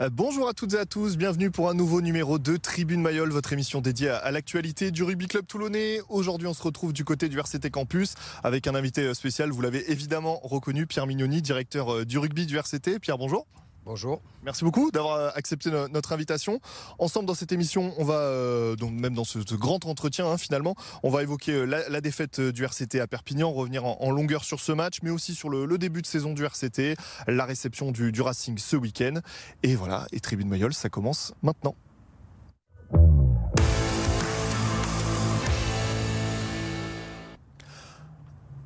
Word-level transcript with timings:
Euh, 0.00 0.10
bonjour 0.12 0.48
à 0.48 0.54
toutes 0.54 0.74
et 0.74 0.78
à 0.78 0.86
tous, 0.86 1.16
bienvenue 1.16 1.50
pour 1.50 1.68
un 1.68 1.74
nouveau 1.74 2.00
numéro 2.00 2.38
de 2.38 2.56
Tribune 2.56 3.02
Mayol, 3.02 3.30
votre 3.30 3.52
émission 3.52 3.80
dédiée 3.80 4.10
à 4.10 4.30
l'actualité 4.30 4.92
du 4.92 5.02
rugby 5.02 5.26
club 5.26 5.44
toulonnais. 5.44 5.98
Aujourd'hui, 6.08 6.46
on 6.46 6.54
se 6.54 6.62
retrouve 6.62 6.92
du 6.92 7.04
côté 7.04 7.28
du 7.28 7.36
RCT 7.36 7.70
Campus 7.70 8.14
avec 8.44 8.68
un 8.68 8.76
invité 8.76 9.00
euh, 9.02 9.14
spécial, 9.14 9.50
vous 9.50 9.60
l'avez 9.60 9.90
évidemment 9.90 10.38
reconnu, 10.44 10.86
Pierre 10.86 11.08
Mignoni, 11.08 11.42
directeur 11.42 11.92
euh, 11.92 12.04
du 12.04 12.16
rugby 12.18 12.46
du 12.46 12.56
RCT. 12.56 13.00
Pierre, 13.00 13.18
bonjour. 13.18 13.48
Bonjour. 13.88 14.20
Merci 14.42 14.64
beaucoup 14.64 14.90
d'avoir 14.90 15.34
accepté 15.34 15.70
notre 15.70 16.12
invitation. 16.12 16.60
Ensemble 16.98 17.24
dans 17.24 17.32
cette 17.32 17.52
émission, 17.52 17.94
on 17.96 18.04
va, 18.04 18.16
euh, 18.16 18.76
donc 18.76 18.92
même 18.92 19.14
dans 19.14 19.24
ce, 19.24 19.38
grand 19.54 19.86
entretien 19.86 20.26
hein, 20.26 20.36
finalement, 20.36 20.74
on 21.02 21.08
va 21.08 21.22
évoquer 21.22 21.52
euh, 21.52 21.64
la, 21.64 22.00
défaite 22.02 22.38
euh, 22.38 22.52
du 22.52 22.64
RCT 22.64 23.00
à 23.00 23.06
Perpignan, 23.06 23.50
revenir 23.50 23.86
en, 23.86 24.10
longueur 24.10 24.44
sur 24.44 24.60
ce 24.60 24.72
match, 24.72 24.98
mais 25.02 25.08
aussi 25.08 25.34
sur 25.34 25.48
le, 25.48 25.78
début 25.78 26.02
de 26.02 26.06
saison 26.06 26.34
du 26.34 26.44
RCT, 26.44 26.96
la 27.28 27.46
réception 27.46 27.90
du, 27.90 28.12
du 28.12 28.20
Racing 28.20 28.58
ce 28.58 28.76
week-end. 28.76 29.20
Et 29.62 29.74
voilà, 29.74 30.06
et 30.12 30.20
Tribune 30.20 30.50
Mayol, 30.50 30.74
ça 30.74 30.90
commence 30.90 31.32
maintenant. 31.42 31.74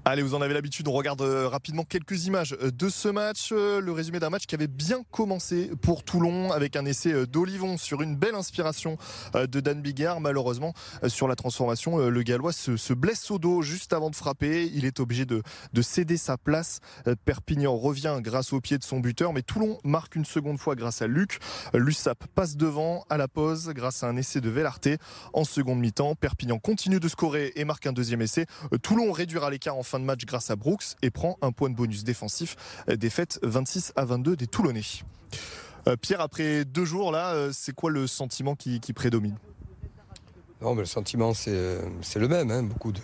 Allez, 0.05 0.23
vous 0.23 0.35
en 0.35 0.43
avez 0.43 0.53
l'habitude, 0.53 0.89
on 0.89 0.93
regarde 0.93 1.23
euh, 1.23 1.47
rapidement 1.47 1.85
quelques 1.85 2.27
images 2.27 2.57
euh, 2.61 2.73
de 2.73 2.89
ce 2.89 3.07
match. 3.07 3.51
Euh, 3.53 3.81
le 3.81 3.93
résumé 3.93 4.19
d'un 4.19 4.31
match 4.31 4.47
qui 4.47 4.57
avait 4.57 4.67
bien 4.67 5.05
commencé 5.13 5.71
pour 5.81 6.03
Toulon 6.03 6.51
avec 6.51 6.75
un 6.75 6.85
essai 6.87 7.25
d'Olivon 7.29 7.77
sur 7.77 8.03
une 8.03 8.17
belle 8.17 8.35
inspiration 8.35 8.99
de 9.35 9.61
Dan 9.61 9.81
Bigard. 9.81 10.21
Malheureusement, 10.21 10.75
sur 11.07 11.29
la 11.29 11.37
transformation, 11.37 11.99
le 11.99 12.23
Gallois 12.23 12.53
se, 12.53 12.93
blesse 12.93 13.31
au 13.31 13.39
dos 13.39 13.63
juste 13.63 13.93
avant 13.93 14.11
de 14.11 14.17
frapper. 14.17 14.69
Il 14.75 14.85
est 14.85 14.99
obligé 14.99 15.25
de, 15.25 15.43
céder 15.83 16.17
sa 16.17 16.37
place. 16.37 16.81
Perpignan 17.25 17.77
revient 17.77 18.19
grâce 18.21 18.53
au 18.53 18.61
pied 18.61 18.79
de 18.79 18.85
son 18.85 18.99
buteur, 18.99 19.33
mais 19.33 19.43
Toulon 19.43 19.79
marque 19.85 20.17
une 20.17 20.25
seconde 20.25 20.59
fois 20.59 20.75
grâce 20.75 21.03
à 21.03 21.07
Luc. 21.07 21.39
Lussap 21.75 22.27
passe 22.35 22.57
devant 22.57 23.05
à 23.09 23.17
la 23.17 23.29
pause 23.29 23.69
grâce 23.69 24.03
à 24.03 24.09
un 24.09 24.17
essai 24.17 24.41
de 24.41 24.51
Vellarté. 24.51 24.99
En 25.33 25.45
seconde 25.45 25.79
mi-temps, 25.79 26.15
Perpignan 26.17 26.59
continue 26.59 26.99
de 26.99 27.09
scorer 27.09 27.53
et 27.55 27.65
marque 27.65 27.87
un 27.87 27.93
deuxième 27.93 28.23
essai. 28.23 28.47
Toulon 28.83 29.13
réduira 29.13 29.51
l'écart 29.51 29.77
en 29.77 29.83
de 30.01 30.05
match 30.05 30.25
grâce 30.25 30.51
à 30.51 30.57
Brooks 30.57 30.97
et 31.03 31.11
prend 31.11 31.37
un 31.43 31.53
point 31.53 31.71
de 31.71 31.75
bonus 31.75 32.05
défensif. 32.05 32.57
Euh, 32.89 32.97
défaite 32.97 33.39
26 33.43 33.93
à 33.97 34.05
22 34.05 34.37
des 34.37 34.47
Toulonnais. 34.47 34.83
Euh, 35.89 35.97
Pierre, 35.97 36.21
après 36.21 36.65
deux 36.65 36.85
jours 36.85 37.13
là, 37.13 37.33
euh, 37.33 37.51
c'est 37.53 37.75
quoi 37.75 37.91
le 37.91 38.07
sentiment 38.07 38.55
qui, 38.55 38.81
prédomine? 38.95 39.37
Non, 40.61 40.75
mais 40.75 40.83
Le 40.83 40.87
sentiment, 40.87 41.35
c'est 41.35 41.51
le 41.51 42.29
même. 42.29 42.51
Hein. 42.51 42.63
Beaucoup 42.63 42.93
de, 42.93 43.01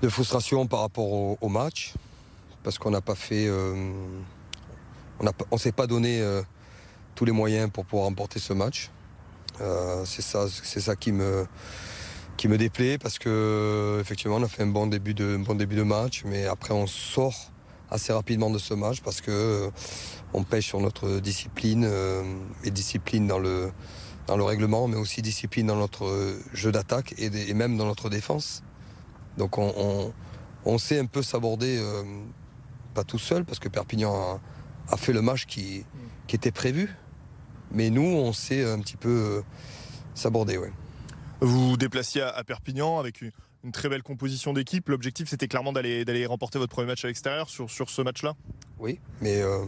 de, 0.00 0.08
frustration 0.08 0.66
par 0.66 0.80
rapport 0.80 1.42
au, 1.42 1.48
match, 1.48 1.92
parce 2.62 2.78
qu'on 2.78 2.90
n'a 2.90 3.02
pas 3.02 3.14
fait. 3.14 3.50
on 3.50 4.14
ne 5.20 5.58
s'est 5.58 5.72
pas 5.72 5.86
donné 5.86 6.22
tous 7.14 7.26
les 7.26 7.32
moyens 7.32 7.70
pour 7.70 7.84
pouvoir 7.84 8.06
remporter 8.06 8.38
ce 8.38 8.54
match. 8.54 8.90
c'est 10.06 10.22
ça, 10.22 10.48
ça 10.48 10.96
qui 10.96 11.12
me 11.12 11.46
qui 12.42 12.48
me 12.48 12.58
déplaît 12.58 12.98
parce 12.98 13.20
que 13.20 13.98
effectivement 14.00 14.34
on 14.34 14.42
a 14.42 14.48
fait 14.48 14.64
un 14.64 14.66
bon 14.66 14.88
début 14.88 15.14
de, 15.14 15.36
bon 15.36 15.54
début 15.54 15.76
de 15.76 15.84
match, 15.84 16.24
mais 16.24 16.46
après 16.46 16.74
on 16.74 16.88
sort 16.88 17.52
assez 17.88 18.12
rapidement 18.12 18.50
de 18.50 18.58
ce 18.58 18.74
match 18.74 19.00
parce 19.00 19.20
que 19.20 19.30
euh, 19.30 19.70
on 20.32 20.42
pêche 20.42 20.66
sur 20.66 20.80
notre 20.80 21.20
discipline 21.20 21.84
euh, 21.88 22.24
et 22.64 22.72
discipline 22.72 23.28
dans 23.28 23.38
le 23.38 23.70
dans 24.26 24.36
le 24.36 24.42
règlement, 24.42 24.88
mais 24.88 24.96
aussi 24.96 25.22
discipline 25.22 25.68
dans 25.68 25.76
notre 25.76 26.36
jeu 26.52 26.72
d'attaque 26.72 27.14
et, 27.16 27.54
même 27.54 27.76
dans 27.76 27.86
notre 27.86 28.10
défense. 28.10 28.64
Donc 29.38 29.56
on, 29.56 30.12
on, 30.64 30.78
sait 30.78 30.98
un 30.98 31.06
peu 31.06 31.22
s'aborder, 31.22 31.78
euh, 31.78 32.02
pas 32.92 33.04
tout 33.04 33.20
seul, 33.20 33.44
parce 33.44 33.60
que 33.60 33.68
Perpignan 33.68 34.40
a, 34.88 34.96
fait 34.96 35.12
le 35.12 35.22
match 35.22 35.46
qui, 35.46 35.84
qui, 36.26 36.34
était 36.34 36.50
prévu. 36.50 36.92
Mais 37.70 37.88
nous, 37.88 38.02
on 38.02 38.32
sait 38.32 38.68
un 38.68 38.80
petit 38.80 38.96
peu 38.96 39.44
s'aborder. 40.14 40.58
Ouais. 40.58 40.72
Vous 41.42 41.70
vous 41.70 41.76
déplaciez 41.76 42.22
à 42.22 42.44
Perpignan 42.44 43.00
avec 43.00 43.20
une, 43.20 43.72
très 43.72 43.88
belle 43.88 44.04
composition 44.04 44.52
d'équipe. 44.52 44.88
L'objectif, 44.88 45.28
c'était 45.28 45.48
clairement 45.48 45.72
d'aller 45.72 46.24
remporter 46.26 46.60
votre 46.60 46.72
premier 46.72 46.86
match 46.86 47.04
à 47.04 47.08
l'extérieur 47.08 47.48
sur, 47.50 47.68
ce 47.68 48.00
match-là 48.00 48.34
Oui, 48.78 49.00
mais 49.20 49.42
euh, 49.42 49.64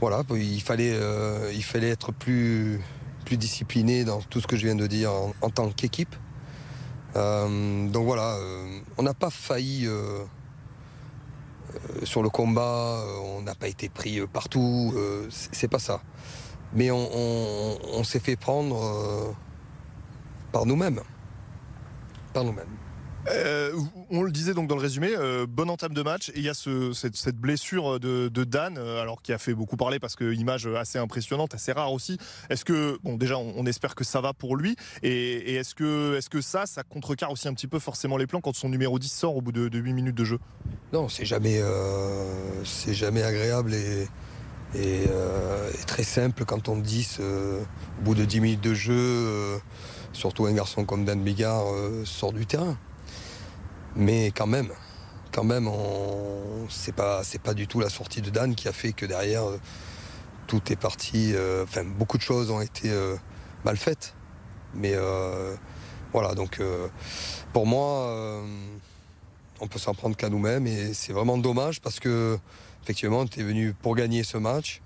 voilà, 0.00 0.24
il 0.30 0.60
fallait, 0.60 0.92
euh, 0.92 1.52
être 1.74 2.10
plus, 2.10 2.80
plus 3.24 3.36
discipliné 3.36 4.04
dans 4.04 4.22
tout 4.22 4.40
ce 4.40 4.48
que 4.48 4.56
je 4.56 4.66
viens 4.66 4.74
de 4.74 4.88
dire 4.88 5.12
en, 5.40 5.50
tant 5.50 5.70
qu'équipe. 5.70 6.16
Euh, 7.14 7.88
donc 7.88 8.06
voilà, 8.06 8.36
on 8.98 9.04
n'a 9.04 9.14
pas 9.14 9.30
failli 9.30 9.88
sur 12.02 12.24
le 12.24 12.28
combat, 12.28 13.04
on 13.22 13.42
n'a 13.42 13.54
pas 13.54 13.68
été 13.68 13.88
pris 13.88 14.20
partout, 14.26 14.96
c'est 15.30 15.68
pas 15.68 15.78
ça. 15.78 16.02
Mais 16.74 16.90
on 16.90 18.02
s'est 18.02 18.20
fait 18.20 18.34
prendre 18.34 19.36
par 20.52 20.66
nous-mêmes. 20.66 21.00
Par 22.32 22.44
nous-mêmes. 22.44 22.76
Euh, 23.28 23.72
on 24.08 24.22
le 24.22 24.30
disait 24.30 24.54
donc 24.54 24.66
dans 24.66 24.76
le 24.76 24.80
résumé, 24.80 25.10
euh, 25.14 25.46
bonne 25.46 25.68
entame 25.68 25.92
de 25.92 26.02
match 26.02 26.30
et 26.30 26.38
il 26.38 26.42
y 26.42 26.48
a 26.48 26.54
cette, 26.54 27.36
blessure 27.36 28.00
de, 28.00 28.28
Dan, 28.44 28.78
euh, 28.78 29.02
alors 29.02 29.20
qui 29.20 29.32
a 29.32 29.38
fait 29.38 29.54
beaucoup 29.54 29.76
parler 29.76 29.98
parce 29.98 30.16
que 30.16 30.32
image 30.32 30.66
assez 30.66 30.98
impressionnante, 30.98 31.54
assez 31.54 31.72
rare 31.72 31.92
aussi. 31.92 32.18
Est-ce 32.48 32.64
que 32.64 32.98
bon 33.02 33.16
déjà 33.16 33.36
on, 33.36 33.66
espère 33.66 33.94
que 33.94 34.04
ça 34.04 34.20
va 34.20 34.32
pour 34.32 34.56
lui 34.56 34.74
et, 35.02 35.54
est-ce 35.56 35.74
que 35.74 36.16
est-ce 36.16 36.30
que 36.30 36.40
ça 36.40 36.66
ça 36.66 36.82
contrecarre 36.82 37.30
aussi 37.30 37.46
un 37.46 37.54
petit 37.54 37.66
peu 37.66 37.78
forcément 37.78 38.16
les 38.16 38.26
plans 38.26 38.40
quand 38.40 38.54
son 38.54 38.68
numéro 38.68 38.98
10 38.98 39.08
sort 39.08 39.36
au 39.36 39.42
bout 39.42 39.52
de, 39.52 39.78
8 39.78 39.92
minutes 39.92 40.16
de 40.16 40.24
jeu? 40.24 40.38
Non, 40.92 41.08
c'est 41.08 41.26
jamais 41.26 41.60
c'est 42.64 42.94
jamais 42.94 43.22
agréable 43.22 43.74
et, 43.74 44.08
et, 44.74 45.06
très 45.86 46.04
simple 46.04 46.44
quand 46.46 46.68
on 46.68 46.76
10 46.78 47.20
au 47.20 48.02
bout 48.02 48.14
de 48.14 48.24
10 48.24 48.40
minutes 48.40 48.64
de 48.64 48.74
jeu 48.74 49.60
surtout 50.12 50.46
un 50.46 50.52
garçon 50.52 50.84
comme 50.84 51.04
Dan 51.04 51.22
Bigard 51.22 51.66
euh, 51.72 52.04
sort 52.04 52.32
du 52.32 52.46
terrain. 52.46 52.76
Mais 53.96 54.26
quand 54.26 54.46
même, 54.46 54.70
quand 55.32 55.44
même, 55.44 55.68
c'est 56.68 56.94
pas 56.94 57.54
du 57.54 57.66
tout 57.66 57.80
la 57.80 57.88
sortie 57.88 58.20
de 58.20 58.30
Dan 58.30 58.54
qui 58.54 58.68
a 58.68 58.72
fait 58.72 58.92
que 58.92 59.06
derrière 59.06 59.48
euh, 59.48 59.58
tout 60.46 60.72
est 60.72 60.76
parti. 60.76 61.32
Euh, 61.34 61.64
enfin, 61.64 61.84
beaucoup 61.84 62.16
de 62.16 62.22
choses 62.22 62.50
ont 62.50 62.60
été 62.60 62.90
mal 63.64 63.76
faites. 63.76 64.14
Mais 64.74 64.94
voilà, 66.12 66.34
donc 66.34 66.62
pour 67.52 67.66
moi, 67.66 68.40
on 69.60 69.66
peut 69.66 69.80
s'en 69.80 69.94
prendre 69.94 70.16
qu'à 70.16 70.28
nous-mêmes 70.28 70.66
et 70.66 70.94
c'est 70.94 71.12
vraiment 71.12 71.38
dommage 71.38 71.80
parce 71.80 71.98
que 71.98 72.38
effectivement, 72.84 73.26
tu 73.26 73.40
es 73.40 73.42
venu 73.42 73.74
pour 73.74 73.96
gagner 73.96 74.22
ce 74.22 74.36
match. 74.36 74.80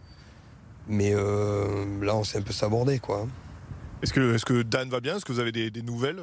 Mais 0.89 1.13
là, 1.13 2.17
on 2.17 2.25
s'est 2.25 2.39
un 2.39 2.43
peu 2.43 2.53
sabordé, 2.53 2.99
quoi. 2.99 3.27
Est-ce 4.05 4.45
que, 4.45 4.61
Dan 4.61 4.91
va 4.91 5.01
bien? 5.01 5.17
Est-ce 5.17 5.25
que 5.25 5.33
vous 5.33 5.39
avez 5.39 5.51
des, 5.51 5.81
nouvelles? 5.81 6.21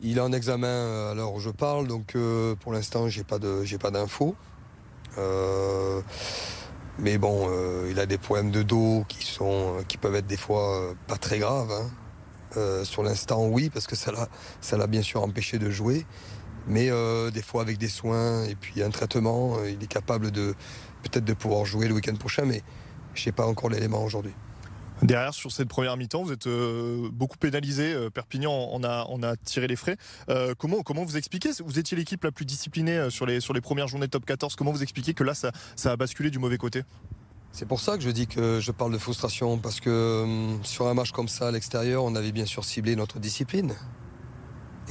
Il 0.00 0.18
est 0.18 0.20
en 0.20 0.32
examen 0.32 0.68
euh, 0.68 1.10
à 1.10 1.14
l'heure 1.16 1.34
où 1.34 1.40
je 1.40 1.50
parle, 1.50 1.88
donc 1.88 2.14
euh, 2.14 2.54
pour 2.54 2.72
l'instant, 2.72 3.06
de, 3.06 3.64
j'ai 3.64 3.78
pas 3.78 3.90
d'infos. 3.90 4.36
Euh, 5.18 6.00
mais 7.00 7.18
bon, 7.18 7.50
il 7.90 7.98
a 7.98 8.06
des 8.06 8.18
problèmes 8.18 8.52
de 8.52 8.62
dos 8.62 9.04
qui 9.08 9.98
peuvent 9.98 10.14
être 10.14 10.28
des 10.28 10.36
fois 10.36 10.94
pas 11.08 11.16
très 11.16 11.40
graves. 11.40 11.72
Hein. 11.72 12.84
sur 12.84 13.02
l'instant, 13.02 13.48
oui, 13.48 13.68
parce 13.68 13.88
que 13.88 13.96
ça 13.96 14.12
l'a, 14.12 14.86
bien 14.86 15.02
sûr 15.02 15.20
empêché 15.20 15.58
de 15.58 15.70
jouer. 15.70 16.06
Mais 16.68 16.88
des 17.32 17.42
fois, 17.42 17.62
avec 17.62 17.78
des 17.78 17.88
soins 17.88 18.44
et 18.44 18.54
puis 18.54 18.80
un 18.80 18.90
traitement, 18.90 19.56
il 19.64 19.82
est 19.82 19.88
capable 19.88 20.30
peut-être 20.30 21.24
de 21.24 21.34
pouvoir 21.34 21.64
jouer 21.64 21.88
le 21.88 21.94
week-end 21.94 22.14
prochain. 22.14 22.44
Mais 22.44 22.62
je 23.14 23.28
n'ai 23.28 23.32
pas 23.32 23.46
encore 23.46 23.70
l'élément 23.70 24.04
aujourd'hui. 24.04 24.34
Derrière, 25.02 25.32
sur 25.32 25.52
cette 25.52 25.68
première 25.68 25.96
mi-temps, 25.96 26.24
vous 26.24 26.32
êtes 26.32 26.48
euh, 26.48 27.08
beaucoup 27.12 27.38
pénalisé. 27.38 27.92
Euh, 27.92 28.10
Perpignan 28.10 28.68
on 28.72 28.82
a, 28.82 29.36
tiré 29.36 29.68
les 29.68 29.76
frais. 29.76 29.96
Euh, 30.28 30.54
comment, 30.58 30.82
comment 30.82 31.04
vous 31.04 31.16
expliquez 31.16 31.50
Vous 31.64 31.78
étiez 31.78 31.96
l'équipe 31.96 32.24
la 32.24 32.32
plus 32.32 32.44
disciplinée 32.44 33.08
sur 33.10 33.26
les, 33.26 33.60
premières 33.60 33.86
journées 33.86 34.08
top 34.08 34.24
14. 34.24 34.56
Comment 34.56 34.72
vous 34.72 34.82
expliquez 34.82 35.14
que 35.14 35.22
là, 35.22 35.34
ça, 35.34 35.52
a 35.84 35.96
basculé 35.96 36.30
du 36.30 36.38
mauvais 36.38 36.58
côté? 36.58 36.82
C'est 37.52 37.66
pour 37.66 37.80
ça 37.80 37.96
que 37.96 38.02
je 38.02 38.10
dis 38.10 38.26
que 38.26 38.58
je 38.60 38.72
parle 38.72 38.92
de 38.92 38.98
frustration, 38.98 39.58
parce 39.58 39.80
que 39.80 40.22
hum, 40.24 40.60
sur 40.64 40.88
un 40.88 40.94
match 40.94 41.12
comme 41.12 41.28
ça 41.28 41.48
à 41.48 41.50
l'extérieur, 41.52 42.02
on 42.02 42.14
avait 42.16 42.32
bien 42.32 42.46
sûr 42.46 42.64
ciblé 42.64 42.96
notre 42.96 43.20
discipline. 43.20 43.74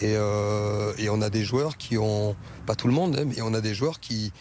Et, 0.02 0.14
et, 0.14 1.10
on 1.10 1.22
a 1.22 1.30
des 1.32 1.44
joueurs 1.44 1.76
qui 1.76 1.98
ont, 1.98 2.36
pas 2.68 2.76
tout 2.76 2.88
le 2.88 2.94
monde, 2.94 3.18
hein, 3.18 3.26
mais 3.26 3.42
on 3.42 3.54
a 3.56 3.62
des 3.62 3.74
joueurs 3.74 4.00
qui, 4.00 4.32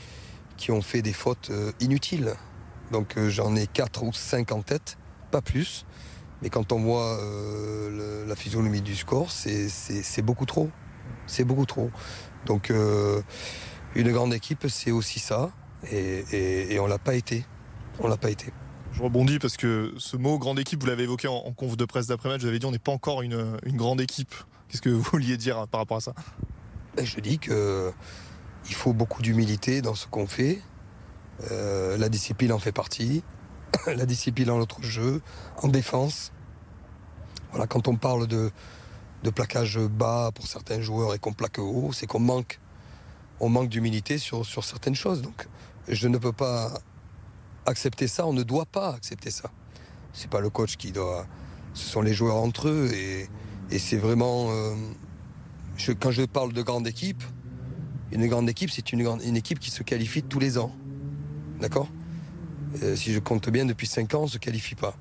qui 0.58 0.70
ont 0.70 0.82
fait 0.82 1.00
des 1.00 1.14
fautes 1.14 1.50
inutiles. 1.80 2.34
Donc 2.92 3.18
j'en 3.28 3.56
ai 3.56 3.66
4 3.66 4.02
ou 4.04 4.12
5 4.12 4.52
en 4.52 4.60
tête 4.60 4.98
pas 5.26 5.42
plus. 5.42 5.84
Mais 6.42 6.50
quand 6.50 6.72
on 6.72 6.80
voit 6.80 7.18
euh, 7.20 8.26
la 8.26 8.36
physionomie 8.36 8.82
du 8.82 8.94
score, 8.94 9.30
c'est 9.30 10.22
beaucoup 10.22 10.46
trop. 10.46 10.70
C'est 11.26 11.44
beaucoup 11.44 11.66
trop. 11.66 11.90
Donc 12.44 12.70
euh, 12.70 13.22
une 13.94 14.12
grande 14.12 14.34
équipe, 14.34 14.66
c'est 14.68 14.90
aussi 14.90 15.18
ça. 15.18 15.50
Et, 15.90 16.78
on 16.80 16.86
l'a 16.86 16.98
pas 16.98 17.14
été. 17.14 17.44
On 18.00 18.08
l'a 18.08 18.16
pas 18.16 18.30
été. 18.30 18.52
Je 18.92 19.02
rebondis 19.02 19.38
parce 19.38 19.56
que 19.56 19.92
ce 19.98 20.16
mot 20.16 20.38
grande 20.38 20.58
équipe, 20.58 20.80
vous 20.80 20.86
l'avez 20.86 21.04
évoqué 21.04 21.28
en, 21.28 21.52
conf 21.52 21.76
de 21.76 21.84
presse 21.84 22.06
d'après-match, 22.06 22.40
vous 22.40 22.48
avez 22.48 22.58
dit 22.58 22.66
on 22.66 22.70
n'est 22.70 22.78
pas 22.78 22.92
encore 22.92 23.22
une, 23.22 23.58
grande 23.66 24.00
équipe. 24.00 24.34
Qu'est-ce 24.68 24.82
que 24.82 24.90
vous 24.90 25.02
vouliez 25.02 25.36
dire 25.36 25.66
par 25.68 25.80
rapport 25.80 25.98
à 25.98 26.00
ça? 26.00 26.14
Ben, 26.96 27.04
Je 27.04 27.20
dis 27.20 27.38
que 27.38 27.92
il 28.68 28.74
faut 28.74 28.92
beaucoup 28.92 29.22
d'humilité 29.22 29.80
dans 29.80 29.94
ce 29.94 30.06
qu'on 30.06 30.26
fait. 30.26 30.60
Euh, 31.50 31.96
la 31.98 32.08
discipline 32.08 32.52
en 32.52 32.58
fait 32.58 32.72
partie. 32.72 33.22
la 33.86 34.06
discipline 34.06 34.46
dans 34.46 34.58
notre 34.58 34.82
jeu, 34.82 35.22
en 35.62 35.68
défense. 35.68 36.32
Voilà, 37.50 37.66
quand 37.66 37.88
on 37.88 37.96
parle 37.96 38.26
de, 38.26 38.50
plaquage 39.34 39.78
bas 39.78 40.30
pour 40.34 40.46
certains 40.46 40.80
joueurs 40.80 41.14
et 41.14 41.18
qu'on 41.18 41.32
plaque 41.32 41.58
haut, 41.58 41.90
c'est 41.92 42.06
qu'on 42.06 42.20
manque, 42.20 42.58
d'humilité 43.68 44.18
sur, 44.18 44.44
certaines 44.64 44.94
choses. 44.94 45.22
Donc, 45.22 45.48
je 45.88 46.08
ne 46.08 46.18
peux 46.18 46.32
pas 46.32 46.78
accepter 47.66 48.06
ça. 48.08 48.26
On 48.26 48.32
ne 48.32 48.42
doit 48.42 48.66
pas 48.66 48.90
accepter 48.90 49.30
ça. 49.30 49.50
C'est 50.12 50.30
pas 50.30 50.40
le 50.40 50.50
coach 50.50 50.76
qui 50.76 50.92
doit. 50.92 51.26
Ce 51.74 51.88
sont 51.88 52.02
les 52.02 52.14
joueurs 52.14 52.36
entre 52.36 52.68
eux 52.68 52.90
et, 52.94 53.28
c'est 53.78 53.98
vraiment. 53.98 54.46
Euh, 54.50 54.74
quand 56.00 56.10
je 56.10 56.22
parle 56.22 56.52
de 56.52 56.62
grande 56.62 56.86
équipe, 56.86 57.22
une 58.12 58.26
grande 58.28 58.48
équipe, 58.48 58.70
c'est 58.70 58.92
une 58.92 59.36
équipe 59.36 59.58
qui 59.58 59.70
se 59.70 59.82
qualifie 59.82 60.22
tous 60.22 60.38
les 60.38 60.56
ans. 60.56 60.72
D'accord? 61.60 61.88
Euh, 62.82 62.96
Si 62.96 63.12
je 63.12 63.18
compte 63.18 63.48
bien, 63.50 63.64
depuis 63.64 63.86
5 63.86 64.14
ans, 64.14 64.20
on 64.20 64.24
ne 64.24 64.28
se 64.30 64.38
qualifie 64.38 64.74
pas. 64.74 64.94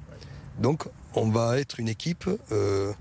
Donc, 0.59 0.87
on 1.13 1.29
va 1.29 1.59
être 1.59 1.79
une 1.79 1.89
équipe, 1.89 2.29
euh, 2.51 2.93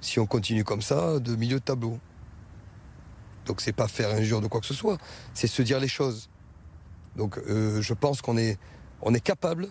si 0.00 0.18
on 0.18 0.26
continue 0.26 0.64
comme 0.64 0.82
ça, 0.82 1.18
de 1.18 1.34
milieu 1.36 1.58
de 1.58 1.64
tableau. 1.64 1.98
Donc, 3.46 3.60
c'est 3.60 3.72
pas 3.72 3.88
faire 3.88 4.10
injure 4.10 4.40
de 4.40 4.46
quoi 4.46 4.60
que 4.60 4.66
ce 4.66 4.74
soit, 4.74 4.98
c'est 5.34 5.48
se 5.48 5.62
dire 5.62 5.80
les 5.80 5.88
choses. 5.88 6.28
Donc, 7.16 7.38
euh, 7.38 7.82
je 7.82 7.94
pense 7.94 8.22
qu'on 8.22 8.36
est, 8.36 8.58
capable 9.24 9.68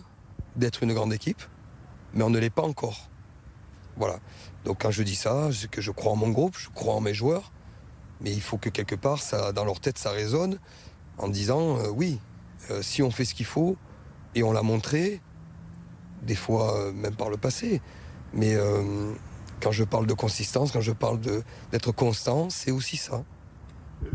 d'être 0.56 0.82
une 0.82 0.92
grande 0.92 1.12
équipe, 1.12 1.42
mais 2.12 2.22
on 2.22 2.30
ne 2.30 2.38
l'est 2.38 2.50
pas 2.50 2.62
encore. 2.62 3.08
Voilà. 3.96 4.18
Donc, 4.64 4.82
quand 4.82 4.90
je 4.90 5.02
dis 5.02 5.16
ça, 5.16 5.48
c'est 5.52 5.70
que 5.70 5.80
je 5.80 5.90
crois 5.90 6.12
en 6.12 6.16
mon 6.16 6.28
groupe, 6.28 6.56
je 6.58 6.68
crois 6.68 6.94
en 6.94 7.00
mes 7.00 7.14
joueurs, 7.14 7.52
mais 8.20 8.30
il 8.30 8.42
faut 8.42 8.58
que 8.58 8.68
quelque 8.68 8.94
part, 8.94 9.20
dans 9.54 9.64
leur 9.64 9.80
tête, 9.80 9.98
ça 9.98 10.10
résonne 10.10 10.58
en 11.18 11.28
disant 11.28 11.78
oui, 11.88 12.20
si 12.80 13.02
on 13.02 13.10
fait 13.10 13.24
ce 13.24 13.34
qu'il 13.34 13.46
faut, 13.46 13.76
et 14.34 14.42
on 14.42 14.52
l'a 14.52 14.62
montré, 14.62 15.20
des 16.22 16.34
fois 16.34 16.76
euh, 16.78 16.92
même 16.92 17.14
par 17.14 17.30
le 17.30 17.36
passé, 17.36 17.80
mais 18.32 18.56
quand 19.60 19.72
je 19.72 19.84
parle 19.84 20.06
de 20.06 20.14
consistance, 20.14 20.72
quand 20.72 20.80
je 20.80 20.92
parle 20.92 21.20
d'être 21.70 21.92
constant, 21.92 22.48
c'est 22.48 22.70
aussi 22.70 22.96
ça. 22.96 23.24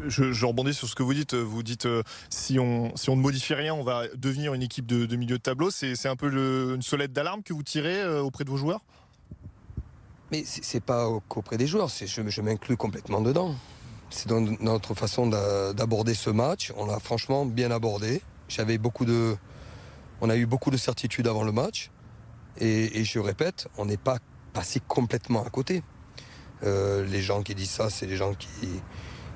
Je, 0.08 0.46
rebondis 0.46 0.74
sur 0.74 0.88
ce 0.90 0.96
que 0.96 1.04
vous 1.04 1.14
dites. 1.14 1.36
Vous 1.36 1.62
dites 1.62 1.88
si, 2.30 2.60
on, 2.60 2.96
si 2.98 3.10
on 3.10 3.16
ne 3.16 3.22
modifie 3.22 3.54
rien, 3.54 3.74
on 3.74 3.84
va 3.84 4.08
devenir 4.16 4.54
une 4.54 4.64
équipe 4.64 4.88
de, 4.88 5.16
milieu 5.16 5.38
de 5.38 5.42
tableau. 5.42 5.70
C'est 5.70 6.08
un 6.08 6.16
peu 6.16 6.74
une 6.74 6.82
solette 6.82 7.14
d'alarme 7.14 7.44
que 7.44 7.54
vous 7.54 7.64
tirez 7.64 8.06
auprès 8.20 8.44
de 8.44 8.50
vos 8.50 8.58
joueurs? 8.58 8.82
Mais 10.32 10.44
c'est 10.46 10.84
pas 10.84 11.08
qu'auprès 11.30 11.58
des 11.58 11.68
joueurs, 11.68 11.90
je, 11.90 12.06
je 12.28 12.42
m'inclus 12.42 12.76
complètement 12.76 13.22
dedans. 13.22 13.56
C'est 14.10 14.32
notre 14.32 14.94
façon 14.94 15.28
d'aborder 15.28 16.14
ce 16.14 16.30
match. 16.30 16.74
On 16.78 16.86
l'a 16.86 17.00
franchement 17.00 17.46
bien 17.46 17.72
abordé. 17.72 18.22
J'avais 18.48 18.78
beaucoup 18.78 19.06
de, 19.06 19.36
on 20.22 20.30
a 20.30 20.36
eu 20.36 20.46
beaucoup 20.46 20.72
de 20.72 20.78
certitudes 20.78 21.28
avant 21.28 21.44
le 21.44 21.52
match. 21.52 21.92
Et, 22.60 23.04
je 23.04 23.20
répète, 23.20 23.68
on 23.78 23.86
n'est 23.86 23.98
pas 23.98 24.18
passé 24.54 24.82
complètement 24.88 25.46
à 25.46 25.50
côté. 25.50 25.84
Euh, 26.64 27.06
les 27.06 27.22
gens 27.22 27.44
qui 27.44 27.54
disent 27.54 27.70
ça, 27.70 27.90
c'est 27.90 28.08
les 28.08 28.18
gens 28.18 28.34
qui, 28.34 28.50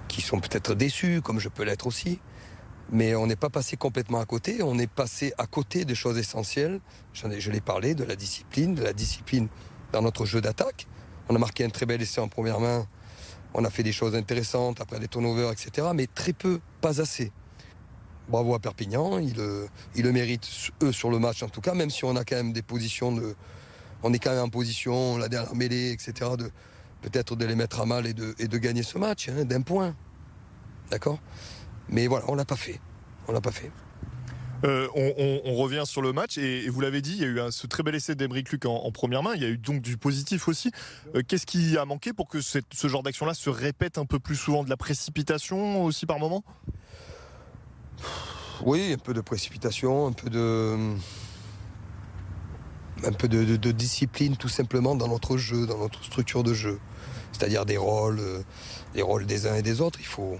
qui 0.08 0.22
sont 0.22 0.40
peut-être 0.40 0.74
déçus, 0.74 1.22
comme 1.22 1.40
je 1.40 1.50
peux 1.50 1.64
l'être 1.64 1.86
aussi. 1.86 2.20
Mais 2.92 3.14
on 3.16 3.28
n'est 3.28 3.36
pas 3.36 3.50
passé 3.50 3.78
complètement 3.78 4.20
à 4.20 4.26
côté. 4.26 4.64
On 4.64 4.80
est 4.80 4.92
passé 4.92 5.34
à 5.38 5.46
côté 5.46 5.86
des 5.86 5.96
choses 5.96 6.18
essentielles. 6.18 6.82
je 7.14 7.52
l'ai 7.52 7.62
parlé 7.62 7.94
de 7.94 8.04
la 8.04 8.16
discipline, 8.16 8.74
de 8.74 8.82
la 8.82 8.94
discipline 8.94 9.50
dans 9.92 10.02
notre 10.02 10.26
jeu 10.26 10.42
d'attaque. 10.42 10.88
On 11.30 11.36
a 11.36 11.40
marqué 11.40 11.64
un 11.64 11.70
très 11.70 11.86
bel 11.86 12.02
essai 12.02 12.22
en 12.22 12.28
première 12.28 12.60
main 12.60 12.88
on 13.54 13.66
a 13.66 13.70
fait 13.70 13.84
des 13.84 13.92
choses 13.92 14.16
intéressantes 14.16 14.82
après 14.82 15.00
des 15.00 15.08
turnovers, 15.08 15.52
etc. 15.52 15.90
Mais 15.94 16.08
très 16.08 16.34
peu, 16.34 16.60
pas 16.80 17.02
assez. 17.02 17.32
Bravo 18.32 18.56
à 18.56 18.60
Perpignan, 18.60 19.20
ils 19.20 19.36
le, 19.36 19.68
le 19.96 20.12
méritent, 20.12 20.48
eux, 20.82 20.94
sur 20.94 21.12
le 21.12 21.20
match 21.20 21.44
en 21.44 21.50
tout 21.50 21.60
cas, 21.60 21.74
même 21.74 21.90
si 21.90 22.06
on 22.06 22.16
a 22.16 22.24
quand 22.24 22.38
même 22.38 22.54
des 22.54 22.62
positions 22.62 23.12
de. 23.12 23.36
On 24.04 24.14
est 24.14 24.20
quand 24.20 24.32
même 24.32 24.46
en 24.46 24.50
position, 24.50 25.18
la 25.18 25.28
dernière 25.28 25.54
mêlée, 25.54 25.92
etc., 25.92 26.32
de 26.38 26.50
peut-être 27.02 27.36
de 27.36 27.46
les 27.46 27.56
mettre 27.56 27.82
à 27.82 27.86
mal 27.86 28.08
et 28.08 28.14
de, 28.14 28.58
gagner 28.58 28.84
ce 28.84 28.98
match, 28.98 29.30
hein, 29.30 29.44
d'un 29.46 29.62
point. 29.62 29.96
D'accord? 30.90 31.20
Mais 31.90 32.08
voilà, 32.08 32.26
on 32.30 32.36
l'a 32.36 32.46
pas 32.46 32.56
fait. 32.56 32.80
On 33.28 33.34
l'a 33.34 33.42
pas 33.42 33.52
fait. 33.52 33.72
Euh, 34.64 34.88
on, 34.96 35.56
revient 35.56 35.84
sur 35.86 36.02
le 36.04 36.14
match 36.14 36.38
et, 36.38 36.70
vous 36.70 36.82
l'avez 36.82 37.02
dit, 37.02 37.14
il 37.14 37.22
y 37.22 37.24
a 37.24 37.28
eu 37.28 37.52
ce 37.52 37.66
très 37.66 37.82
bel 37.82 37.96
essai 37.96 38.14
d'Emeric 38.14 38.52
Luc 38.52 38.66
en, 38.66 38.92
première 38.92 39.24
main. 39.24 39.34
Il 39.36 39.42
y 39.42 39.46
a 39.46 39.50
eu 39.50 39.58
donc 39.58 39.82
du 39.82 39.98
positif 39.98 40.48
aussi. 40.48 40.72
Euh, 41.16 41.22
qu'est-ce 41.28 41.46
qui 41.46 41.78
a 41.78 41.86
manqué 41.86 42.14
pour 42.14 42.28
que 42.28 42.40
ce 42.42 42.88
genre 42.88 43.04
d'action-là 43.04 43.34
se 43.34 43.50
répète 43.50 43.98
un 43.98 44.06
peu 44.06 44.20
plus 44.20 44.36
souvent? 44.36 44.64
De 44.64 44.70
la 44.70 44.78
précipitation 44.78 45.84
aussi 45.84 46.06
par 46.06 46.20
moment? 46.20 46.44
Oui, 48.64 48.94
un 48.94 48.98
peu 48.98 49.14
de 49.14 49.22
précipitation, 49.22 50.08
un 50.08 50.12
peu 50.12 50.30
de 50.30 50.78
un 53.04 53.12
peu 53.12 53.28
de, 53.28 53.72
discipline 53.72 54.38
tout 54.38 54.50
simplement 54.50 54.96
dans 54.96 55.08
notre 55.08 55.36
jeu, 55.36 55.66
dans 55.66 55.80
notre 55.80 56.04
structure 56.04 56.44
de 56.44 56.54
jeu. 56.54 56.80
C'est-à-dire 57.32 57.66
des 57.66 57.78
rôles, 57.78 58.20
euh, 58.20 58.44
des 58.94 59.02
rôles 59.02 59.26
des 59.26 59.48
uns 59.48 59.56
et 59.56 59.64
des 59.64 59.82
autres. 59.82 60.00
Il 60.00 60.06
faut 60.06 60.38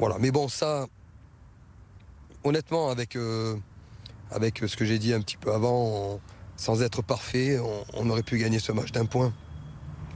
voilà. 0.00 0.16
Mais 0.18 0.30
bon, 0.30 0.48
ça, 0.48 0.86
honnêtement, 2.42 2.88
avec, 2.88 3.16
euh, 3.16 3.54
avec 4.30 4.62
ce 4.66 4.74
que 4.74 4.86
j'ai 4.86 4.98
dit 4.98 5.12
un 5.12 5.20
petit 5.20 5.36
peu 5.36 5.52
avant, 5.52 6.20
sans 6.56 6.80
être 6.80 7.02
parfait, 7.02 7.60
on, 7.92 8.08
aurait 8.08 8.22
pu 8.22 8.38
gagner 8.38 8.60
ce 8.60 8.72
match 8.72 8.92
d'un 8.92 9.04
point. 9.04 9.34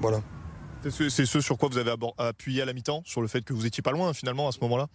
Voilà. 0.00 0.22
C'est 0.88 1.10
ce, 1.10 1.40
sur 1.40 1.58
quoi 1.58 1.68
vous 1.68 1.76
avez 1.76 1.94
appuyé 2.16 2.62
à 2.62 2.64
la 2.64 2.72
mi-temps, 2.72 3.02
sur 3.04 3.20
le 3.20 3.28
fait 3.28 3.42
que 3.42 3.52
vous 3.52 3.66
étiez 3.66 3.82
pas 3.82 3.92
loin 3.92 4.14
finalement 4.14 4.48
à 4.48 4.52
ce 4.52 4.60
moment-là? 4.62 4.86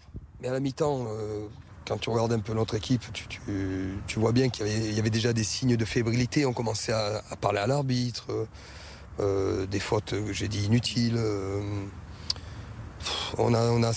Mais 0.42 0.48
à 0.48 0.54
la 0.54 0.60
mi-temps, 0.60 1.06
euh, 1.08 1.48
quand 1.90 1.98
tu 1.98 2.10
regardes 2.10 2.32
un 2.32 2.40
peu 2.40 2.54
notre 2.54 2.76
équipe, 2.76 3.04
tu, 3.14 4.20
vois 4.20 4.32
bien 4.32 4.50
qu'il 4.50 4.68
y, 4.94 5.00
avait 5.00 5.10
déjà 5.10 5.34
des 5.34 5.44
signes 5.44 5.76
de 5.76 5.86
fébrilité. 5.86 6.46
On 6.46 6.54
commençait 6.54 6.94
à, 6.94 7.22
parler 7.42 7.60
à 7.60 7.68
l'arbitre, 7.68 8.48
euh, 9.20 9.66
des 9.66 9.80
fautes, 9.80 10.14
j'ai 10.32 10.48
dit, 10.48 10.66
inutiles 10.66 11.20
on 13.38 13.54
a, 13.54 13.62
on 13.72 13.84
a 13.84 13.92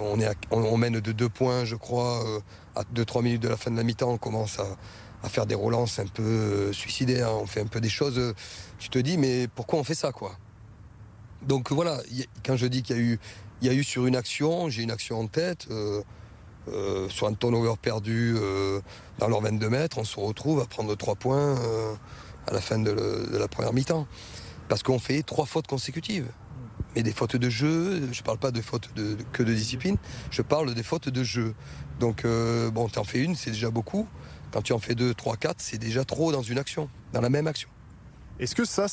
on, 0.00 0.20
est 0.20 0.36
on, 0.50 0.76
mène 0.76 1.00
de 1.00 1.12
deux 1.12 1.28
points, 1.28 1.64
je 1.64 1.76
crois, 1.76 2.24
euh, 2.26 2.40
à 2.74 2.82
2-3 2.94 3.22
minutes 3.22 3.42
de 3.42 3.48
la 3.48 3.56
fin 3.56 3.70
de 3.70 3.76
la 3.76 3.82
mi-temps, 3.82 4.10
on 4.10 4.18
commence 4.18 4.58
à, 4.58 5.28
faire 5.28 5.46
des 5.46 5.54
relances 5.54 5.98
un 5.98 6.06
peu 6.06 6.22
euh, 6.22 6.72
suicidaires, 6.74 7.32
on 7.32 7.46
fait 7.46 7.62
un 7.62 7.66
peu 7.66 7.80
des 7.80 7.88
choses. 7.88 8.18
Euh, 8.18 8.34
tu 8.78 8.90
te 8.90 8.98
dis, 8.98 9.16
mais 9.16 9.48
pourquoi 9.48 9.78
on 9.78 9.84
fait 9.84 9.94
ça, 9.94 10.12
quoi? 10.12 10.36
Donc 11.40 11.72
voilà, 11.72 11.98
quand 12.44 12.56
je 12.56 12.66
dis 12.66 12.82
qu'il 12.82 13.18
y 13.62 13.66
y 13.66 13.68
a 13.70 13.72
eu 13.72 13.84
sur 13.84 14.06
une 14.06 14.16
action, 14.16 14.68
j'ai 14.68 14.82
une 14.82 14.90
action 14.90 15.20
en 15.20 15.26
tête. 15.26 15.66
Sur 17.08 17.26
un 17.26 17.34
turnover 17.34 17.74
perdu 17.80 18.36
dans 19.18 19.28
leurs 19.28 19.40
22 19.40 19.68
mètres, 19.68 19.98
on 19.98 20.04
se 20.04 20.18
retrouve 20.18 20.60
à 20.60 20.66
prendre 20.66 20.94
3 20.94 21.14
points 21.16 21.56
à 22.46 22.52
la 22.52 22.60
fin 22.60 22.78
de, 22.78 23.36
la 23.36 23.48
première 23.48 23.72
mi-temps. 23.72 24.06
Parce 24.68 24.82
qu'on 24.82 24.98
fait 24.98 25.22
trois 25.22 25.46
fautes 25.46 25.66
consécutives 25.66 26.30
mais 26.94 27.02
des 27.02 27.12
fautes 27.12 27.36
de 27.36 27.50
jeu. 27.50 28.00
Je 28.12 28.20
ne 28.20 28.24
parle 28.24 28.38
pas 28.38 28.50
de 28.50 28.60
fautes 28.60 28.88
que 29.32 29.42
de 29.42 29.52
discipline, 29.52 29.96
je 30.30 30.42
parle 30.42 30.74
des 30.74 30.82
fautes 30.82 31.08
de 31.08 31.24
jeu. 31.24 31.54
Donc, 32.00 32.24
euh, 32.24 32.70
bon, 32.70 32.88
tu 32.88 32.98
en 32.98 33.04
fais 33.04 33.20
une, 33.20 33.34
c'est 33.34 33.50
déjà 33.50 33.70
beaucoup. 33.70 34.06
Quand 34.52 34.62
tu 34.62 34.72
en 34.72 34.78
fais 34.78 34.94
deux, 34.94 35.14
trois, 35.14 35.36
quatre, 35.36 35.60
c'est 35.60 35.78
déjà 35.78 36.04
trop 36.04 36.30
dans 36.32 36.42
une 36.42 36.58
action, 36.58 36.88
dans 37.12 37.20
la 37.20 37.30
même 37.30 37.46
action. 37.46 37.68
Est-ce 38.38 38.54
que 38.54 38.64
ça, 38.64 38.86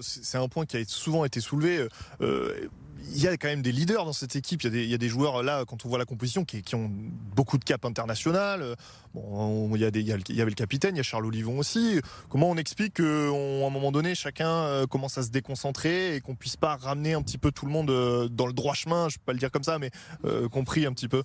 c'est 0.00 0.38
un 0.38 0.48
point 0.48 0.66
qui 0.66 0.76
a 0.76 0.84
souvent 0.86 1.24
été 1.24 1.40
soulevé 1.40 1.86
euh, 2.20 2.68
il 3.10 3.22
y 3.22 3.28
a 3.28 3.36
quand 3.36 3.48
même 3.48 3.62
des 3.62 3.72
leaders 3.72 4.04
dans 4.04 4.12
cette 4.12 4.36
équipe. 4.36 4.62
Il 4.64 4.90
y 4.90 4.94
a 4.94 4.98
des, 4.98 5.08
joueurs 5.08 5.42
là, 5.42 5.64
quand 5.66 5.84
on 5.84 5.88
voit 5.88 5.98
la 5.98 6.04
composition, 6.04 6.44
qui, 6.44 6.74
ont 6.74 6.90
beaucoup 7.34 7.58
de 7.58 7.64
cap 7.64 7.84
international. 7.84 8.76
Bon, 9.14 9.74
il, 9.74 9.80
y 9.80 9.84
avait 9.84 10.50
le 10.50 10.54
capitaine, 10.54 10.94
il 10.94 10.98
y 10.98 11.00
a 11.00 11.04
Charles 11.04 11.26
Olivon 11.26 11.58
aussi. 11.58 12.00
Comment 12.28 12.50
on 12.50 12.56
explique 12.56 12.94
qu'à 12.94 13.02
un 13.02 13.70
moment 13.70 13.92
donné, 13.92 14.14
chacun 14.14 14.48
euh, 14.48 14.86
commence 14.86 15.18
à 15.18 15.22
se 15.22 15.30
déconcentrer 15.30 16.16
et 16.16 16.20
qu'on 16.20 16.34
puisse 16.34 16.56
pas 16.56 16.76
ramener 16.76 17.14
un 17.14 17.22
petit 17.22 17.38
peu 17.38 17.50
tout 17.50 17.66
le 17.66 17.72
monde 17.72 17.90
euh, 17.90 18.28
dans 18.28 18.46
le 18.46 18.52
droit 18.52 18.74
chemin, 18.74 19.08
je 19.08 19.18
peux 19.18 19.24
pas 19.26 19.32
le 19.32 19.38
dire 19.38 19.50
comme 19.50 19.64
ça, 19.64 19.78
mais 19.78 19.90
euh, 20.24 20.48
compris 20.48 20.86
un 20.86 20.92
petit 20.92 21.08
peu 21.08 21.22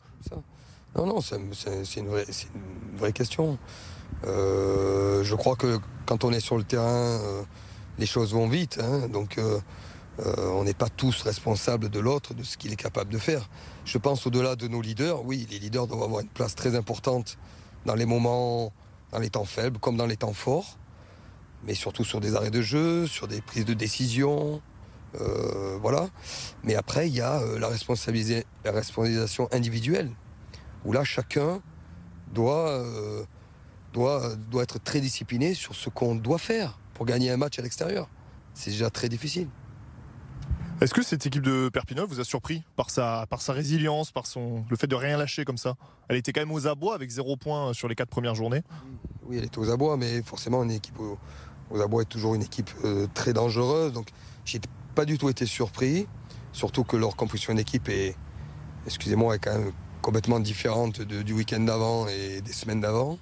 Non, 0.96 1.06
non, 1.06 1.22
c'est 1.22 1.38
une, 1.38 2.10
vraie 2.98 3.14
question. 3.14 3.58
je 4.24 5.36
crois 5.36 5.56
que 5.56 5.80
quand 6.06 6.24
on 6.24 6.32
est 6.32 6.40
sur 6.40 6.58
le 6.58 6.64
terrain, 6.64 7.20
les 8.00 8.06
choses 8.06 8.34
vont 8.34 8.48
vite. 8.48 8.80
Hein, 8.82 9.08
donc 9.10 9.40
euh, 10.26 10.50
on 10.50 10.64
n'est 10.64 10.74
pas 10.74 10.90
tous 10.90 11.22
responsables 11.22 11.90
de 11.90 12.00
l'autre, 12.00 12.34
de 12.34 12.44
ce 12.44 12.58
qu'il 12.58 12.74
est 12.74 12.78
capable 12.78 13.12
de 13.12 13.20
faire. 13.20 13.50
Je 13.86 13.98
pense 13.98 14.26
au-delà 14.26 14.56
de 14.56 14.68
nos 14.68 14.82
leaders, 14.82 15.24
oui, 15.24 15.48
les 15.52 15.60
leaders 15.60 15.86
doivent 15.88 16.04
avoir 16.04 16.22
une 16.22 16.30
place 16.30 16.56
très 16.56 16.76
importante 16.76 17.38
dans 17.86 17.94
les 17.94 18.06
moments, 18.06 18.74
dans 19.12 19.20
les 19.20 19.30
temps 19.30 19.46
faibles 19.46 19.80
comme 19.80 19.96
dans 19.96 20.08
les 20.08 20.18
temps 20.18 20.34
forts, 20.34 20.78
mais 21.66 21.76
surtout 21.76 22.04
sur 22.04 22.20
des 22.20 22.36
arrêts 22.36 22.50
de 22.50 22.62
jeu, 22.62 23.06
sur 23.06 23.28
des 23.28 23.42
prises 23.42 23.66
de 23.66 23.76
décision. 23.76 24.62
Euh, 25.22 25.78
voilà. 25.82 26.10
Mais 26.64 26.76
après, 26.76 27.08
il 27.08 27.14
y 27.14 27.22
a 27.22 27.40
euh, 27.40 27.60
la, 27.60 27.68
responsabilisation 27.68 29.48
individuelle, 29.52 30.12
où 30.84 30.94
là, 30.94 31.04
chacun 31.04 31.62
doit, 32.34 32.84
doit, 33.94 34.36
doit 34.36 34.64
être 34.64 34.80
très 34.80 35.00
discipliné 35.00 35.54
sur 35.54 35.76
ce 35.76 35.90
qu'on 35.90 36.16
doit 36.16 36.38
faire 36.38 36.80
pour 36.94 37.06
gagner 37.06 37.30
un 37.30 37.38
match 37.38 37.58
à 37.60 37.62
l'extérieur. 37.62 38.10
C'est 38.54 38.72
déjà 38.72 38.90
très 38.90 39.10
difficile. 39.10 39.48
Est-ce 40.80 40.94
que 40.94 41.02
cette 41.02 41.26
équipe 41.26 41.42
de 41.42 41.70
Perpignan 41.70 42.06
vous 42.06 42.20
a 42.20 42.24
surpris 42.24 42.64
par 42.76 42.92
sa, 42.92 43.26
résilience, 43.50 44.12
par 44.12 44.28
son, 44.28 44.64
le 44.70 44.76
fait 44.76 44.86
de 44.86 44.94
rien 44.94 45.18
lâcher 45.18 45.44
comme 45.44 45.58
ça? 45.58 45.74
Elle 46.08 46.18
était 46.18 46.32
quand 46.32 46.42
même 46.42 46.52
aux 46.52 46.68
abois 46.68 46.94
avec 46.94 47.10
zéro 47.10 47.36
point 47.36 47.74
sur 47.74 47.88
les 47.88 47.96
quatre 47.96 48.10
premières 48.10 48.36
journées. 48.36 48.62
Oui, 49.26 49.38
elle 49.40 49.46
était 49.46 49.58
aux 49.58 49.72
abois, 49.72 49.98
mais 49.98 50.22
forcément, 50.22 50.64
une 50.64 50.70
équipe 50.70 51.00
aux, 51.00 51.82
abois 51.82 52.04
est 52.04 52.06
toujours 52.06 52.36
une 52.36 52.44
équipe 52.44 52.70
euh, 52.86 53.08
très 53.16 53.34
dangereuse. 53.34 53.92
Donc, 53.92 54.10
j'ai 54.46 54.62
pas 54.94 55.06
du 55.06 55.18
tout 55.18 55.30
été 55.30 55.48
surpris. 55.48 56.08
Surtout 56.54 56.84
que 56.84 56.96
leur 56.96 57.16
composition 57.16 57.56
d'équipe 57.56 57.90
est, 57.90 58.16
excusez-moi, 58.86 59.34
est 59.36 59.40
quand 59.40 59.58
même 59.58 59.72
complètement 60.04 60.40
différente 60.40 61.02
du 61.02 61.34
week-end 61.34 61.62
d'avant 61.62 62.08
et 62.08 62.42
des 62.42 62.54
semaines 62.54 62.82
d'avant. 62.82 63.18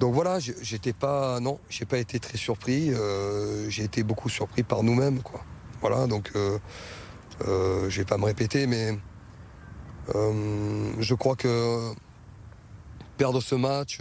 Donc 0.00 0.12
voilà, 0.12 0.38
j'étais 0.38 0.92
pas, 0.92 1.40
non, 1.40 1.58
j'ai 1.70 1.86
pas 1.86 1.96
été 1.96 2.20
très 2.20 2.36
surpris. 2.36 2.92
Euh, 2.92 3.70
j'ai 3.70 3.84
été 3.84 4.02
beaucoup 4.02 4.28
surpris 4.28 4.62
par 4.64 4.82
nous-mêmes, 4.82 5.22
quoi. 5.22 5.42
Voilà, 5.88 6.08
donc 6.08 6.32
euh, 6.34 6.58
euh, 7.46 7.88
vais 7.88 8.04
pas 8.04 8.18
me 8.18 8.24
répéter, 8.24 8.66
mais 8.66 8.98
je 10.12 11.14
crois 11.14 11.36
que 11.36 11.92
perdre 13.16 13.40
ce 13.40 13.54
match 13.54 14.00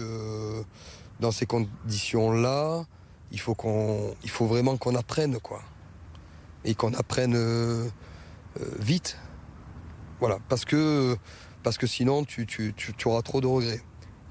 dans 1.20 1.32
ces 1.32 1.46
conditions-là, 1.46 2.86
il 3.32 3.40
faut 3.40 3.54
qu'on, 3.54 4.16
il 4.24 4.32
faut 4.32 4.48
vraiment 4.48 4.78
qu'on 4.78 4.96
apprenne, 4.96 5.40
quoi, 5.40 5.62
et 6.64 6.74
qu'on 6.74 6.96
apprenne 6.96 7.38
vite. 8.80 9.20
Voilà, 10.20 10.40
parce 10.50 10.66
que 10.66 11.16
parce 11.62 11.78
que 11.78 11.86
sinon 11.86 12.24
tu, 12.24 12.48
tu, 12.48 12.74
tu, 12.74 13.08
auras 13.08 13.22
trop 13.22 13.42
de 13.42 13.48
regrets. 13.48 13.82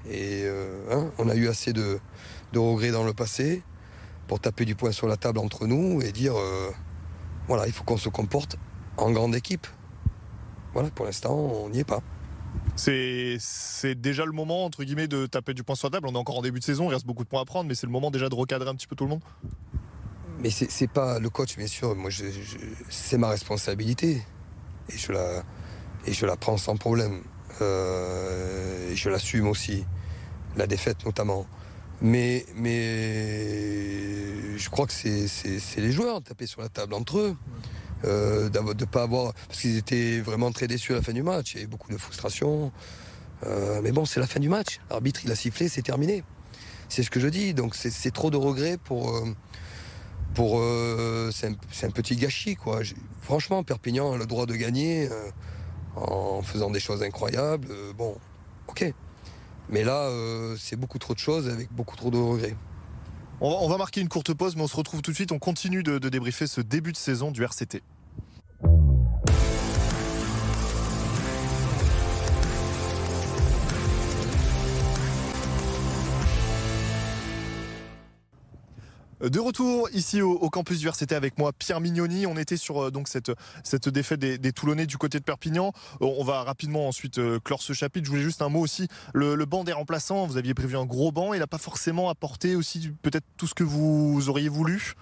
Et 0.09 0.41
euh, 0.43 0.81
hein, 0.91 1.09
on 1.19 1.29
a 1.29 1.35
eu 1.35 1.47
assez 1.47 1.71
de, 1.71 1.99
de, 2.51 2.59
regrets 2.59 2.91
dans 2.91 3.05
le 3.05 3.13
passé 3.13 3.63
pour 4.27 4.41
taper 4.41 4.65
du 4.65 4.75
poing 4.75 4.91
sur 4.91 5.07
la 5.07 5.15
table 5.15 5.39
entre 5.39 5.67
nous 5.67 6.01
et 6.01 6.11
dire 6.11 6.35
euh, 6.37 6.71
voilà, 7.47 7.67
il 7.67 7.73
faut 7.73 7.83
qu'on 7.83 7.97
se 7.97 8.09
comporte 8.09 8.57
en 8.97 9.11
grande 9.11 9.35
équipe. 9.35 9.67
Voilà, 10.73 10.89
pour 10.89 11.05
l'instant, 11.05 11.33
on 11.33 11.69
n'y 11.69 11.79
est 11.79 11.83
pas. 11.85 12.01
C'est 12.75 13.95
déjà 13.95 14.25
le 14.25 14.31
moment, 14.31 14.65
entre 14.65 14.83
guillemets, 14.83 15.07
de 15.07 15.25
taper 15.25 15.53
du 15.53 15.63
poing 15.63 15.75
sur 15.75 15.87
la 15.87 15.93
table. 15.93 16.07
On 16.09 16.13
est 16.13 16.17
encore 16.17 16.37
en 16.37 16.41
début 16.41 16.59
de 16.59 16.65
saison, 16.65 16.89
il 16.89 16.93
reste 16.93 17.05
beaucoup 17.05 17.23
de 17.23 17.29
points 17.29 17.41
à 17.41 17.45
prendre, 17.45 17.67
mais 17.67 17.75
c'est 17.75 17.87
le 17.87 17.91
moment 17.91 18.11
déjà 18.11 18.29
de 18.29 18.35
recadrer 18.35 18.69
un 18.69 18.75
petit 18.75 18.87
peu 18.87 18.95
tout 18.95 19.05
le 19.05 19.11
monde 19.11 19.21
Mais 20.39 20.49
c'est 20.49 20.87
pas 20.87 21.19
le 21.19 21.29
coach, 21.29 21.55
bien 21.57 21.67
sûr. 21.67 21.95
Moi, 21.95 22.09
c'est 22.89 23.17
ma 23.17 23.29
responsabilité. 23.29 24.21
Et 24.89 24.97
je 24.97 25.11
la, 25.11 25.43
et 26.05 26.13
je 26.13 26.25
la 26.25 26.35
prends 26.35 26.57
sans 26.57 26.75
problème. 26.75 27.23
Euh, 27.61 28.91
et 28.91 28.95
je 28.95 29.09
l'assume 29.09 29.47
aussi, 29.47 29.85
la 30.57 30.67
défaite 30.67 31.05
notamment. 31.05 31.45
Mais, 32.01 32.45
mais 32.55 34.57
je 34.57 34.69
crois 34.69 34.85
que 34.85 34.93
c'est 34.93 35.27
les 35.77 35.91
joueurs 35.91 36.21
de 36.21 36.25
taper 36.25 36.45
sur 36.45 36.61
la 36.61 36.69
table 36.69 36.93
entre 36.93 37.19
eux. 37.19 37.35
Euh, 38.03 38.49
de 38.49 38.85
pas 38.85 39.03
avoir. 39.03 39.33
Parce 39.47 39.61
qu'ils 39.61 39.77
étaient 39.77 40.19
vraiment 40.19 40.51
très 40.51 40.67
déçus 40.67 40.91
à 40.91 40.97
la 40.97 41.01
fin 41.01 41.13
du 41.13 41.23
match. 41.23 41.53
Il 41.53 41.55
y 41.55 41.59
avait 41.59 41.67
beaucoup 41.67 41.91
de 41.91 41.97
frustration. 41.97 42.71
Euh, 43.45 43.79
mais 43.83 43.91
bon, 43.91 44.05
c'est 44.05 44.19
la 44.19 44.27
fin 44.27 44.39
du 44.39 44.49
match. 44.49 44.79
L'arbitre, 44.89 45.21
il 45.23 45.31
a 45.31 45.35
sifflé, 45.35 45.69
c'est 45.69 45.81
terminé. 45.81 46.23
C'est 46.89 47.01
ce 47.01 47.09
que 47.09 47.19
je 47.19 47.27
dis. 47.27 47.53
Donc 47.53 47.75
c'est 47.75 48.13
trop 48.13 48.29
de 48.29 48.37
regrets 48.37 48.77
pour. 48.77 49.11
pour 50.35 50.61
c'est 51.31 51.47
un, 51.47 51.87
un, 51.87 51.91
petit 51.91 52.15
gâchis, 52.15 52.55
quoi. 52.55 52.81
Franchement, 53.21 53.63
Perpignan 53.63 54.13
a 54.13 54.17
le 54.17 54.27
droit 54.27 54.45
de 54.45 54.55
gagner 54.55 55.09
en 55.95 56.41
faisant 56.41 56.69
des 56.69 56.79
choses 56.79 57.03
incroyables. 57.03 57.67
Euh, 57.71 57.93
bon, 57.93 58.15
ok. 58.67 58.93
Mais 59.69 59.83
là, 59.83 60.03
euh, 60.09 60.55
c'est 60.59 60.75
beaucoup 60.75 60.99
trop 60.99 61.13
de 61.13 61.19
choses 61.19 61.47
avec 61.49 61.71
beaucoup 61.71 61.95
trop 61.95 62.11
de 62.11 62.17
regrets. 62.17 62.55
On 63.41 63.67
va, 63.67 63.77
marquer 63.77 63.99
une 63.99 64.07
courte 64.07 64.33
pause, 64.33 64.55
mais 64.55 64.61
on 64.61 64.67
se 64.67 64.77
retrouve 64.77 65.01
tout 65.01 65.11
de 65.11 65.15
suite. 65.15 65.33
On 65.33 65.39
continue 65.39 65.83
de, 65.83 65.99
de 65.99 66.09
débriefer 66.09 66.47
ce 66.47 66.61
début 66.61 66.93
de 66.93 66.97
saison 66.97 67.31
du 67.31 67.43
RCT. 67.43 67.83
De 79.29 79.39
retour 79.39 79.89
ici 79.91 80.21
au, 80.21 80.49
campus 80.51 80.79
du 80.79 80.87
RCT 80.87 81.13
avec 81.13 81.39
moi, 81.39 81.51
Pierre 81.51 81.81
Mignoni. 81.81 82.27
On 82.27 82.37
était 82.37 82.57
sur 82.57 82.85
euh, 82.85 82.91
donc 82.91 83.07
cette, 83.07 83.31
cette 83.63 83.89
défaite 83.89 84.19
des, 84.19 84.51
Toulonnais 84.53 84.85
du 84.85 84.97
côté 84.97 85.17
de 85.17 85.23
Perpignan. 85.23 85.71
Euh, 86.01 86.05
on 86.19 86.23
va 86.23 86.43
rapidement 86.43 86.87
ensuite 86.87 87.17
euh, 87.17 87.39
clore 87.39 87.63
ce 87.63 87.73
chapitre. 87.73 88.05
Je 88.05 88.11
voulais 88.11 88.21
juste 88.21 88.43
un 88.43 88.49
mot 88.49 88.59
aussi. 88.59 88.87
Le, 89.15 89.35
banc 89.45 89.63
des 89.63 89.73
remplaçants, 89.73 90.27
vous 90.27 90.37
aviez 90.37 90.53
prévu 90.53 90.77
un 90.77 90.85
gros 90.85 91.11
banc. 91.11 91.33
Il 91.33 91.39
n'a 91.39 91.47
pas 91.47 91.57
forcément 91.57 92.09
apporté 92.09 92.55
aussi 92.55 92.91
peut-être 93.01 93.25
tout 93.35 93.47
ce 93.47 93.55
que 93.55 93.63
vous 93.63 94.29
auriez 94.29 94.47
voulu? 94.47 94.93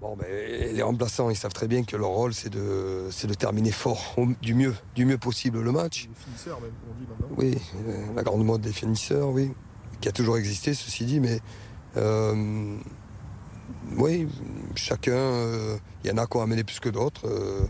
Bon, 0.00 0.16
ben, 0.16 0.26
les 0.28 0.82
remplaçants, 0.82 1.28
ils 1.28 1.36
savent 1.36 1.52
très 1.52 1.68
bien 1.68 1.82
que 1.84 1.96
leur 1.96 2.10
rôle, 2.10 2.32
c'est 2.32 2.50
de, 2.50 3.10
de 3.22 3.34
terminer 3.34 3.72
fort, 3.72 4.16
du 4.40 4.54
mieux, 4.54 4.74
du 4.94 5.04
mieux 5.04 5.18
possible 5.18 5.60
le 5.60 5.72
match. 5.72 6.08
Les 6.08 6.24
finisseurs, 6.24 6.60
même, 6.62 6.70
on 6.88 6.94
dit 6.94 7.06
maintenant. 7.06 7.36
Oui, 7.36 7.58
la 8.16 8.22
grande 8.22 8.44
mode 8.44 8.62
des 8.62 8.72
finisseurs, 8.72 9.28
oui, 9.28 9.52
qui 10.00 10.08
a 10.08 10.12
toujours 10.12 10.38
existé, 10.38 10.72
ceci 10.72 11.04
dit, 11.04 11.20
mais 11.20 11.40
oui, 13.96 14.28
chacun, 14.74 15.12
il 15.12 15.16
euh, 15.16 15.78
y 16.04 16.10
en 16.10 16.18
a 16.18 16.26
qui 16.26 16.36
ont 16.36 16.42
amené 16.42 16.64
plus 16.64 16.80
que 16.80 16.88
d'autres. 16.88 17.26
Euh, 17.26 17.66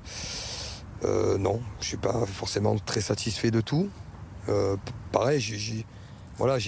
euh, 1.05 1.39
non, 1.39 1.61
je 1.79 1.85
ne 1.85 1.89
suis 1.89 1.97
pas 1.97 2.27
forcément 2.27 2.77
très 2.79 3.01
satisfait 3.01 3.51
de 3.51 3.61
tout. 3.61 3.89
pareil, 5.13 5.41
j'ai 5.41 5.85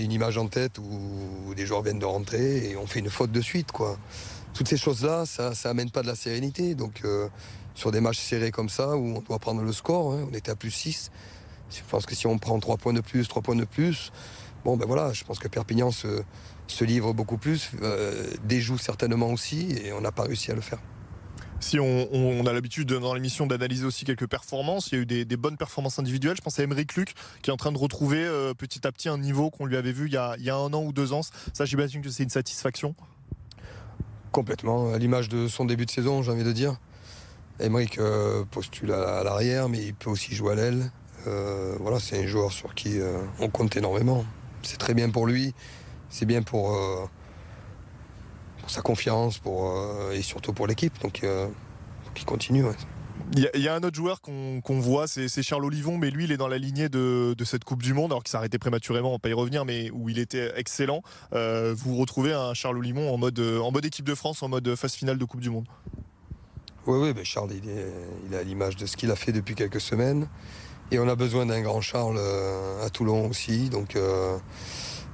une 0.05 0.13
image 0.13 0.39
en 0.39 0.47
tête 0.47 0.79
où, 0.79 1.55
des 1.55 1.67
joueurs 1.67 1.83
viennent 1.83 1.99
de 1.99 2.05
rentrer 2.05 2.71
et 2.71 2.77
on 2.77 2.87
fait 2.87 3.01
une 3.01 3.11
faute 3.11 3.33
de 3.33 3.41
suite. 3.41 3.73
Quoi. 3.73 3.99
Toutes 4.55 4.69
ces 4.69 4.77
choses-là, 4.77 5.27
ça 5.27 5.53
n'amène 5.65 5.91
pas 5.91 6.03
de 6.03 6.07
la 6.07 6.15
sérénité. 6.15 6.75
Donc 6.75 7.03
sur 7.75 7.91
des 7.91 8.01
matchs 8.01 8.21
serrés 8.21 8.51
comme 8.51 8.69
ça, 8.69 8.97
où 8.97 9.17
on 9.17 9.21
doit 9.21 9.39
prendre 9.39 9.63
le 9.63 9.73
score, 9.73 10.13
hein, 10.13 10.29
on 10.31 10.35
était 10.35 10.51
à 10.51 10.57
plus 10.57 10.71
6. 10.71 11.11
Je 11.71 11.81
pense 11.89 12.07
que 12.07 12.15
si 12.15 12.27
on 12.27 12.39
prend 12.39 12.59
3 12.59 12.77
points 12.77 12.93
de 12.93 13.01
plus, 13.01 13.27
3 13.27 13.43
points 13.43 13.57
de 13.57 13.65
plus, 13.65 14.13
bon 14.65 14.77
ben 14.77 14.87
voilà, 14.87 15.13
je 15.13 15.25
pense 15.25 15.39
que 15.39 15.49
Perpignan 15.49 15.91
se, 15.91 16.23
se 16.71 16.85
livre 16.85 17.13
beaucoup 17.13 17.37
plus, 17.37 17.71
euh, 17.83 18.31
déjoue 18.45 18.79
certainement 18.79 19.31
aussi, 19.31 19.75
et 19.85 19.93
on 19.93 20.01
n'a 20.01 20.13
pas 20.13 20.23
réussi 20.23 20.51
à 20.51 20.55
le 20.55 20.61
faire. 20.61 20.79
Si 21.63 21.79
on, 21.79 22.47
a 22.47 22.53
l'habitude 22.55 22.91
dans 22.91 23.13
l'émission 23.13 23.47
d'analyser 23.47 23.85
aussi 23.85 24.07
quelques 24.07 24.27
performances, 24.27 24.93
il 24.93 24.95
y 24.95 24.99
a 24.99 25.03
eu 25.03 25.25
des, 25.27 25.37
bonnes 25.37 25.59
performances 25.59 25.99
individuelles. 25.99 26.37
Je 26.37 26.41
pense 26.41 26.59
à 26.59 26.63
Emery 26.63 26.87
Luc 26.97 27.13
qui 27.43 27.51
est 27.51 27.53
en 27.53 27.59
train 27.59 27.71
de 27.71 27.77
retrouver 27.77 28.25
euh, 28.25 28.55
petit 28.55 28.87
à 28.87 28.93
petit 28.93 29.11
un 29.11 29.19
niveau 29.19 29.51
qu'on 29.51 29.67
lui 29.67 29.77
avait 29.77 29.93
vu 29.93 30.07
il 30.07 30.13
y, 30.15 30.17
a, 30.17 30.57
un 30.57 30.73
an 30.73 30.83
ou 30.83 30.93
deux 30.95 31.13
ans. 31.13 31.21
Ça, 31.53 31.67
j'imagine 31.67 32.01
que 32.01 32.09
c'est 32.09 32.23
une 32.23 32.31
satisfaction. 32.31 32.95
Complètement, 34.33 34.95
à 34.95 34.97
l'image 34.97 35.29
de 35.29 35.49
son 35.49 35.67
début 35.67 35.85
de 35.85 35.91
saison, 35.91 36.23
j'ai 36.23 36.33
envie 36.33 36.45
de 36.45 36.53
dire. 36.53 36.79
Emeric 37.59 37.99
euh, 37.99 38.43
postule 38.51 38.93
à, 38.93 39.23
l'arrière, 39.23 39.69
mais 39.69 39.85
il 39.85 39.95
peut 39.95 40.09
aussi 40.09 40.35
jouer 40.35 40.53
à 40.53 40.55
l'aile. 40.55 40.91
voilà, 41.27 42.01
c'est 42.01 42.25
un 42.25 42.27
joueur 42.27 42.53
sur 42.53 42.75
qui 42.75 43.01
on 43.39 43.51
compte 43.51 43.77
énormément. 43.77 44.25
C'est 44.63 44.79
très 44.79 44.95
bien 44.95 45.11
pour 45.11 45.27
lui 45.27 45.53
c'est 46.11 46.27
bien 46.27 46.43
pour, 46.43 46.75
euh, 46.75 47.07
sa 48.67 48.83
confiance 48.83 49.39
pour, 49.39 49.71
euh, 49.71 50.13
et 50.13 50.23
surtout 50.23 50.53
pour 50.53 50.67
l'équipe. 50.67 51.01
Donc, 51.01 51.25
euh, 51.25 51.49
il 52.17 52.25
continue. 52.25 52.65
Il 53.37 53.49
y, 53.55 53.69
a 53.69 53.75
un 53.75 53.83
autre 53.83 53.95
joueur 53.95 54.21
qu'on 54.21 54.61
voit, 54.81 55.07
c'est 55.07 55.43
Charles 55.43 55.65
Olivon, 55.65 55.97
mais 55.97 56.11
lui, 56.11 56.25
il 56.25 56.33
est 56.33 56.37
dans 56.37 56.49
la 56.49 56.59
lignée 56.59 56.89
de, 56.89 57.35
cette 57.45 57.63
Coupe 57.63 57.83
du 57.83 57.95
Monde, 57.95 58.11
alors 58.11 58.25
qu'il 58.25 58.33
s'est 58.33 58.37
arrêté 58.37 58.59
prématurément, 58.59 59.15
on 59.15 59.21
peut 59.21 59.31
y 59.31 59.33
revenir, 59.33 59.65
mais 59.65 59.89
où 59.93 60.09
il 60.09 60.19
était 60.19 60.53
excellent. 60.57 61.03
vous 61.33 61.97
retrouvez 61.97 62.33
un 62.33 62.55
Charles 62.55 62.79
Olivon 62.79 63.15
en 63.15 63.19
mode, 63.19 63.39
en 63.39 63.71
mode 63.71 63.85
équipe 63.85 64.05
de 64.05 64.17
France, 64.17 64.43
en 64.43 64.49
mode 64.49 64.75
phase 64.75 64.95
finale 64.95 65.17
de 65.17 65.25
Coupe 65.25 65.41
du 65.41 65.51
Monde. 65.51 65.67
Oui, 66.89 66.99
oui, 66.99 67.13
ben 67.13 67.25
Charles, 67.25 67.53
il 67.53 67.71
est, 67.71 67.87
il 68.29 68.35
à 68.35 68.43
l'image 68.43 68.75
de 68.75 68.87
ce 68.87 68.97
qu'il 68.97 69.13
a 69.13 69.17
fait 69.17 69.33
depuis 69.33 69.55
quelques 69.55 69.81
semaines. 69.81 70.27
Et 70.91 70.99
on 70.99 71.09
a 71.09 71.15
besoin 71.15 71.47
d'un 71.47 71.61
grand 71.61 71.81
Charles 71.81 72.19
à 72.83 72.91
Toulon 72.91 73.29
aussi. 73.29 73.71
Donc, 73.71 73.97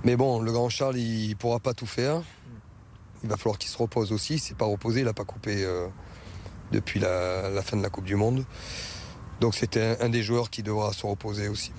mais 0.06 0.14
bon, 0.14 0.38
le 0.38 0.52
grand 0.52 0.68
Charles, 0.68 0.98
il 0.98 1.30
ne 1.30 1.34
pourra 1.34 1.58
pas 1.58 1.74
tout 1.74 1.84
faire. 1.84 2.22
Il 3.24 3.28
va 3.28 3.36
falloir 3.36 3.58
qu'il 3.58 3.68
se 3.68 3.76
repose 3.76 4.12
aussi. 4.12 4.34
Il 4.34 4.38
s'est 4.38 4.54
pas 4.54 4.64
reposé, 4.64 5.00
il 5.00 5.04
n'a 5.04 5.12
pas 5.12 5.24
coupé 5.24 5.64
euh, 5.64 5.88
depuis 6.70 7.00
la, 7.00 7.60
fin 7.62 7.76
de 7.76 7.82
la 7.82 7.90
Coupe 7.90 8.04
du 8.04 8.14
Monde. 8.14 8.44
Donc 9.40 9.56
c'était 9.56 9.96
un, 10.00 10.08
des 10.08 10.22
joueurs 10.22 10.48
qui 10.48 10.62
devra 10.62 10.92
se 10.92 11.04
reposer 11.04 11.48
aussi. 11.48 11.72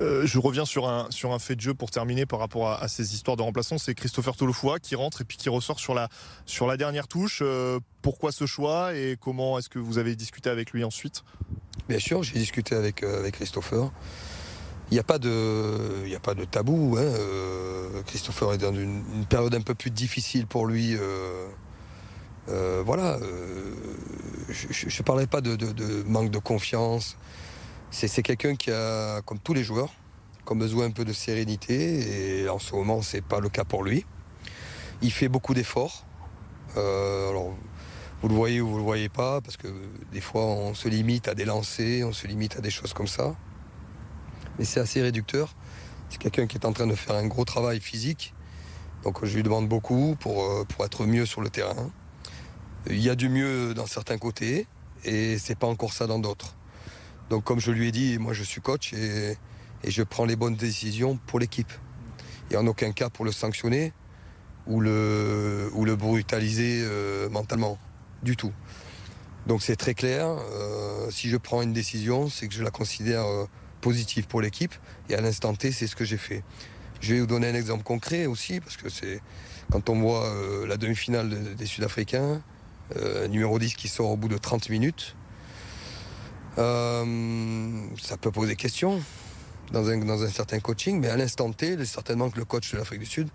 Euh, 0.00 0.24
je 0.24 0.38
reviens 0.38 0.64
sur 0.64 0.88
un, 0.88 1.06
sur 1.10 1.34
un 1.34 1.38
fait 1.38 1.54
de 1.54 1.60
jeu 1.60 1.74
pour 1.74 1.90
terminer 1.90 2.24
par 2.24 2.38
rapport 2.38 2.70
à, 2.70 2.88
ces 2.88 3.14
histoires 3.14 3.36
de 3.36 3.42
remplaçants. 3.42 3.76
C'est 3.76 3.94
Christopher 3.94 4.34
Tolofoua 4.34 4.78
qui 4.78 4.94
rentre 4.94 5.20
et 5.20 5.24
puis 5.24 5.36
qui 5.36 5.50
ressort 5.50 5.80
sur 5.80 5.92
la, 5.92 6.08
sur 6.46 6.66
la 6.66 6.78
dernière 6.78 7.08
touche. 7.08 7.40
Euh, 7.42 7.78
pourquoi 8.00 8.32
ce 8.32 8.46
choix 8.46 8.94
et 8.94 9.18
comment 9.20 9.58
est-ce 9.58 9.68
que 9.68 9.78
vous 9.78 9.98
avez 9.98 10.16
discuté 10.16 10.48
avec 10.48 10.70
lui 10.70 10.82
ensuite? 10.82 11.24
Bien 11.90 11.98
sûr, 11.98 12.22
j'ai 12.22 12.38
discuté 12.38 12.74
avec, 12.74 13.02
avec 13.02 13.34
Christopher. 13.34 13.90
Il 14.92 14.96
n'y 14.96 15.00
a, 15.00 15.04
pas 15.04 15.18
de, 15.18 16.14
a 16.14 16.20
pas 16.20 16.34
de 16.34 16.44
tabou. 16.44 16.96
Hein. 16.98 17.00
Euh, 17.00 18.02
Christopher 18.02 18.52
est 18.52 18.58
dans 18.58 18.74
une, 18.74 19.24
période 19.26 19.54
un 19.54 19.62
peu 19.62 19.74
plus 19.74 19.90
difficile 19.90 20.46
pour 20.46 20.66
lui. 20.66 20.94
Euh, 20.94 21.48
euh, 22.50 22.82
voilà. 22.84 23.18
je 24.50 24.84
ne 24.84 25.02
parlerai 25.02 25.26
pas 25.26 25.40
de, 25.40 25.56
manque 26.06 26.30
de 26.30 26.38
confiance. 26.38 27.16
C'est 27.90 28.22
quelqu'un 28.22 28.54
qui 28.54 28.70
a, 28.70 29.22
comme 29.22 29.38
tous 29.38 29.54
les 29.54 29.64
joueurs, 29.64 29.94
comme 30.44 30.58
besoin 30.58 30.84
un 30.84 30.90
peu 30.90 31.06
de 31.06 31.14
sérénité. 31.14 32.42
Et 32.42 32.48
en 32.50 32.58
ce 32.58 32.74
moment, 32.74 33.00
ce 33.00 33.16
n'est 33.16 33.22
pas 33.22 33.40
le 33.40 33.48
cas 33.48 33.64
pour 33.64 33.84
lui. 33.84 34.04
Il 35.00 35.10
fait 35.10 35.28
beaucoup 35.28 35.54
d'efforts. 35.54 36.04
alors, 36.76 37.54
vous 38.20 38.28
le 38.28 38.34
voyez 38.34 38.60
ou 38.60 38.68
vous 38.68 38.76
le 38.76 38.84
voyez 38.84 39.08
pas, 39.08 39.40
parce 39.40 39.56
que 39.56 39.68
des 40.12 40.20
fois, 40.20 40.42
on 40.44 40.74
se 40.74 40.86
limite 40.86 41.28
à 41.28 41.34
des 41.34 41.46
lancers, 41.46 42.06
on 42.06 42.12
se 42.12 42.26
limite 42.26 42.58
à 42.58 42.60
des 42.60 42.70
choses 42.70 42.92
comme 42.92 43.08
ça 43.08 43.34
mais 44.58 44.64
c'est 44.64 44.80
assez 44.80 45.02
réducteur. 45.02 45.54
C'est 46.08 46.18
quelqu'un 46.18 46.46
qui 46.46 46.58
est 46.58 46.66
en 46.66 46.72
train 46.72 46.86
de 46.86 46.94
faire 46.94 47.16
un 47.16 47.26
gros 47.26 47.44
travail 47.44 47.80
physique 47.80 48.34
Donc 49.02 49.24
je 49.24 49.34
lui 49.34 49.42
demande 49.42 49.68
beaucoup 49.68 50.16
pour, 50.20 50.66
pour 50.66 50.84
être 50.84 51.06
mieux 51.06 51.26
sur 51.26 51.40
le 51.40 51.48
terrain. 51.48 51.90
Il 52.88 53.00
y 53.00 53.10
a 53.10 53.14
du 53.14 53.28
mieux 53.28 53.74
dans 53.74 53.86
certains 53.86 54.18
côtés 54.18 54.66
et 55.04 55.38
c'est 55.38 55.58
pas 55.58 55.66
encore 55.66 55.92
ça 55.92 56.06
dans 56.06 56.18
d'autres. 56.18 56.56
Donc 57.30 57.44
comme 57.44 57.60
je 57.60 57.70
lui 57.70 57.88
ai 57.88 57.92
dit, 57.92 58.18
moi 58.18 58.32
je 58.32 58.42
suis 58.42 58.60
coach 58.60 58.92
et, 58.92 59.36
je 59.84 60.02
prends 60.02 60.24
les 60.24 60.36
bonnes 60.36 60.54
décisions 60.54 61.18
pour 61.26 61.38
l'équipe. 61.38 61.72
Et 62.50 62.56
en 62.56 62.66
aucun 62.66 62.92
cas 62.92 63.08
pour 63.08 63.24
le 63.24 63.32
sanctionner 63.32 63.92
ou 64.66 64.80
le, 64.80 65.70
ou 65.74 65.84
le 65.84 65.96
brutaliser 65.96 66.82
euh, 66.84 67.28
mentalement, 67.30 67.78
du 68.22 68.36
tout. 68.36 68.52
Donc 69.46 69.62
c'est 69.62 69.76
très 69.76 69.94
clair, 69.94 70.28
euh, 70.28 71.10
si 71.10 71.28
je 71.28 71.36
prends 71.36 71.62
une 71.62 71.72
décision, 71.72 72.28
c'est 72.28 72.46
que 72.46 72.54
je 72.54 72.62
la 72.62 72.70
considère 72.70 73.24
euh, 73.24 73.46
positive 73.82 74.26
pour 74.26 74.40
l'équipe 74.40 74.74
et 75.10 75.14
à 75.14 75.20
l'instant 75.20 75.54
T, 75.54 75.72
c'est 75.72 75.86
ce 75.86 75.94
que 75.94 76.06
j'ai 76.06 76.16
fait. 76.16 76.42
Je 77.02 77.12
vais 77.12 77.20
vous 77.20 77.26
donner 77.26 77.48
un 77.48 77.54
exemple 77.54 77.82
concret 77.82 78.24
aussi, 78.24 78.60
parce 78.60 78.78
que 78.78 78.88
c'est 78.88 79.20
quand 79.70 79.90
on 79.90 80.00
voit 80.00 80.32
la 80.66 80.76
demi-finale 80.76 81.54
des 81.56 81.66
Sud-Africains, 81.66 82.40
numéro 83.28 83.58
10 83.58 83.74
qui 83.74 83.88
sort 83.88 84.10
au 84.10 84.16
bout 84.16 84.28
de 84.28 84.38
30 84.38 84.70
minutes, 84.70 85.16
euh, 86.58 87.86
ça 88.00 88.16
peut 88.16 88.30
poser 88.30 88.56
question 88.56 89.00
dans 89.72 89.88
un, 89.88 89.98
dans 89.98 90.22
un 90.22 90.28
certain 90.28 90.60
coaching, 90.60 91.00
mais 91.00 91.08
à 91.08 91.16
l'instant 91.16 91.50
T, 91.52 91.82
certainement 91.84 92.30
que 92.30 92.38
le 92.38 92.44
coach 92.44 92.72
de 92.72 92.78
l'Afrique 92.78 93.00
du 93.00 93.06
Sud 93.06 93.28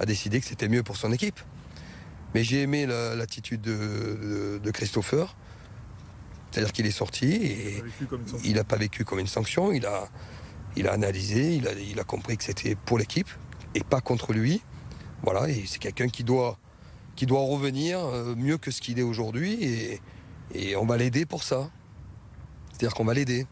a 0.00 0.06
décidé 0.06 0.40
que 0.40 0.46
c'était 0.46 0.68
mieux 0.68 0.82
pour 0.82 0.96
son 0.96 1.12
équipe. 1.12 1.38
Mais 2.34 2.44
j'ai 2.44 2.62
aimé 2.62 2.86
l'attitude 2.86 3.60
de, 3.60 4.58
de, 4.62 4.70
Christopher. 4.70 5.36
C'est-à-dire 6.52 6.72
qu'il 6.72 6.86
est 6.86 6.90
sorti 6.90 7.32
et 7.32 7.82
il 8.44 8.54
n'a 8.54 8.64
pas 8.64 8.76
vécu 8.76 9.04
comme 9.04 9.18
une 9.18 9.26
sanction. 9.26 9.72
Il 9.72 9.86
a, 9.86 10.08
il 10.76 10.86
a 10.86 10.92
analysé, 10.92 11.56
il 11.56 11.66
a, 11.66 11.72
il 11.72 11.98
a 11.98 12.04
compris 12.04 12.36
que 12.36 12.44
c'était 12.44 12.74
pour 12.74 12.98
l'équipe 12.98 13.28
et 13.74 13.82
pas 13.82 14.00
contre 14.00 14.32
lui. 14.32 14.62
Voilà, 15.22 15.48
et 15.48 15.64
c'est 15.66 15.78
quelqu'un 15.78 16.08
qui 16.08 16.24
doit, 16.24 16.58
qui 17.16 17.26
doit 17.26 17.40
revenir 17.40 18.00
euh, 18.00 18.34
mieux 18.36 18.58
que 18.58 18.70
ce 18.70 18.80
qu'il 18.80 18.98
est 18.98 19.02
aujourd'hui 19.02 19.64
et, 19.64 20.00
et 20.54 20.76
on 20.76 20.84
va 20.84 20.96
l'aider 20.96 21.24
pour 21.24 21.42
ça. 21.42 21.70
C'est-à-dire 22.72 22.94
qu'on 22.94 23.04
va 23.04 23.14
l'aider. 23.14 23.46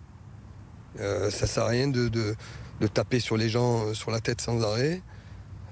Euh, 0.98 1.30
ça 1.30 1.46
sert 1.46 1.64
à 1.64 1.68
rien 1.68 1.88
de, 1.88 2.34
taper 2.92 3.20
sur 3.20 3.36
les 3.36 3.48
gens 3.48 3.86
euh, 3.86 3.94
sur 3.94 4.10
la 4.10 4.20
tête 4.20 4.40
sans 4.40 4.62
arrêt. 4.62 5.02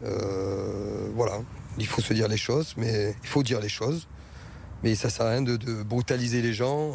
Euh, 0.05 1.09
voilà, 1.15 1.41
il 1.79 1.87
faut 1.87 2.01
se 2.01 2.15
dire 2.15 2.29
les 2.29 2.37
choses, 2.37 2.75
mais 2.77 3.15
il 3.23 3.29
faut 3.29 3.43
dire 3.43 3.61
les 3.61 3.69
choses. 3.69 4.07
Mais 4.83 4.95
ça 4.95 5.11
sert 5.11 5.27
à 5.27 5.31
rien 5.31 5.43
de, 5.43 5.83
brutaliser 5.83 6.43
les 6.43 6.53
gens. 6.53 6.93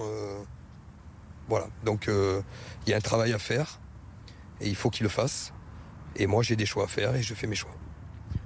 voilà, 1.48 1.68
donc 1.84 2.08
il 2.08 2.90
y 2.90 2.94
a 2.94 2.98
un 2.98 3.02
travail 3.02 3.34
à 3.34 3.40
faire 3.40 3.80
et 4.62 4.70
il 4.70 4.76
faut 4.76 4.90
qu'il 4.90 5.04
le 5.04 5.10
fasse. 5.10 5.54
Et 6.16 6.28
moi 6.28 6.44
j'ai 6.44 6.56
des 6.56 6.66
choix 6.66 6.86
à 6.86 6.88
faire 6.88 7.16
et 7.16 7.22
je 7.22 7.34
fais 7.34 7.48
mes 7.48 7.56
choix. 7.56 7.76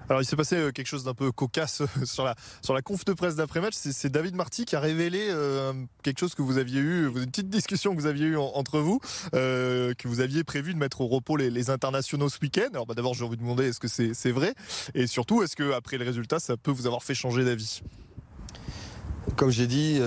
Alors 0.10 0.22
il 0.22 0.26
s'est 0.26 0.38
passé 0.38 0.56
euh, 0.56 0.72
quelque 0.72 0.88
chose 0.88 1.04
d'un 1.04 1.14
peu 1.14 1.32
cocasse 1.34 1.82
euh, 1.82 2.34
sur 2.62 2.74
la 2.74 2.82
conf 2.82 3.04
de 3.04 3.14
presse 3.14 3.36
d'après-match. 3.36 3.74
C'est 3.76 4.10
David 4.10 4.36
Marty 4.36 4.66
qui 4.66 4.76
a 4.76 4.80
révélé 4.80 5.28
euh, 5.30 5.74
quelque 6.02 6.20
chose 6.20 6.34
que 6.34 6.42
vous 6.42 6.58
aviez 6.58 6.80
eu, 6.80 7.08
une 7.08 7.26
petite 7.26 7.50
discussion 7.50 7.94
que 7.94 8.00
vous 8.00 8.06
aviez 8.06 8.28
eue 8.28 8.38
entre 8.38 8.80
vous, 8.80 9.00
que 9.32 10.08
vous 10.08 10.22
aviez 10.22 10.44
prévu 10.44 10.74
de 10.74 10.80
mettre 10.80 11.02
au 11.02 11.08
repos 11.08 11.36
les, 11.36 11.70
internationaux 11.70 12.30
ce 12.30 12.40
week-end. 12.42 12.70
Alors 12.72 12.86
bah, 12.86 12.94
d'abord 12.94 13.14
j'ai 13.14 13.26
envie 13.26 13.36
de 13.36 13.42
demander 13.42 13.68
est-ce 13.68 13.80
que 13.80 13.88
c'est 13.88 14.32
vrai? 14.32 14.54
Et 14.94 15.08
surtout 15.08 15.44
est-ce 15.44 15.56
que 15.56 15.74
après 15.74 15.98
le 15.98 16.06
résultat 16.06 16.40
ça 16.40 16.56
peut 16.56 16.72
vous 16.72 16.88
avoir 16.88 17.04
fait 17.04 17.16
changer 17.16 17.44
d'avis? 17.44 17.82
Comme 19.38 19.52
j'ai 19.52 19.68
dit, 19.68 20.02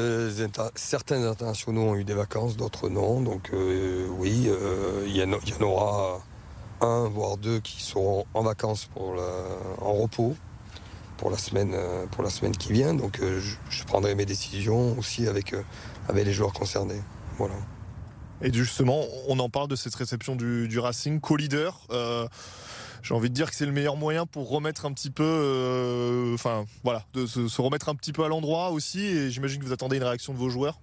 certains 0.75 1.25
internationaux 1.25 1.83
ont 1.83 1.97
eu 1.97 2.05
des 2.05 2.15
vacances, 2.15 2.57
d'autres 2.57 2.89
non. 2.89 3.23
Donc 3.23 3.51
oui, 3.53 4.49
il 5.07 5.17
y, 5.17 5.23
en 5.23 5.63
aura 5.63 6.21
un, 6.83 7.09
voire 7.09 7.37
deux 7.39 7.61
qui 7.61 7.83
seront 7.83 8.27
en 8.35 8.43
vacances 8.43 8.87
pour 8.87 9.15
en 9.81 9.93
repos 9.95 10.35
pour 11.21 11.31
la 11.31 11.37
semaine, 11.37 11.73
euh, 11.75 12.07
pour 12.07 12.25
la 12.25 12.31
semaine 12.31 12.57
qui 12.57 12.73
vient. 12.73 12.95
Donc 12.95 13.21
euh, 13.21 13.41
je, 13.69 13.85
prendrai 13.85 14.15
mes 14.15 14.25
décisions 14.25 14.99
aussi 14.99 15.29
avec, 15.29 15.53
euh, 15.53 15.63
avec 16.09 16.25
les 16.25 16.33
joueurs 16.33 16.55
concernés. 16.55 17.01
Voilà. 17.37 17.55
Et 18.41 18.51
justement, 18.51 19.05
on 19.29 19.39
en 19.39 19.51
parle 19.51 19.69
de 19.69 19.77
cette 19.77 19.95
réception 19.95 20.35
du, 20.35 20.79
Racing, 20.79 21.21
co-leader. 21.21 21.87
J'ai 23.03 23.15
envie 23.15 23.31
de 23.31 23.35
dire 23.35 23.51
que 23.51 23.57
c'est 23.57 23.67
le 23.67 23.73
meilleur 23.73 23.97
moyen 23.97 24.27
pour 24.27 24.49
remettre 24.49 24.87
un 24.87 24.93
petit 24.93 25.11
peu, 25.11 26.33
enfin 26.35 26.65
voilà, 26.85 27.05
de 27.15 27.27
se, 27.27 27.61
remettre 27.61 27.89
un 27.89 27.95
petit 27.95 28.13
peu 28.13 28.25
à 28.25 28.29
l'endroit 28.29 28.71
aussi. 28.71 29.01
Et 29.01 29.31
j'imagine 29.31 29.61
que 29.61 29.67
vous 29.67 29.73
attendez 29.73 29.97
une 29.97 30.05
réaction 30.05 30.33
de 30.33 30.39
vos 30.39 30.49
joueurs. 30.49 30.81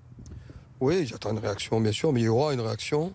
Oui, 0.80 1.08
j'attends 1.08 1.32
une 1.32 1.40
réaction, 1.40 1.82
bien 1.82 1.92
sûr, 1.92 2.14
mais 2.14 2.22
il 2.22 2.26
y 2.26 2.28
aura 2.28 2.54
une 2.54 2.62
réaction. 2.62 3.12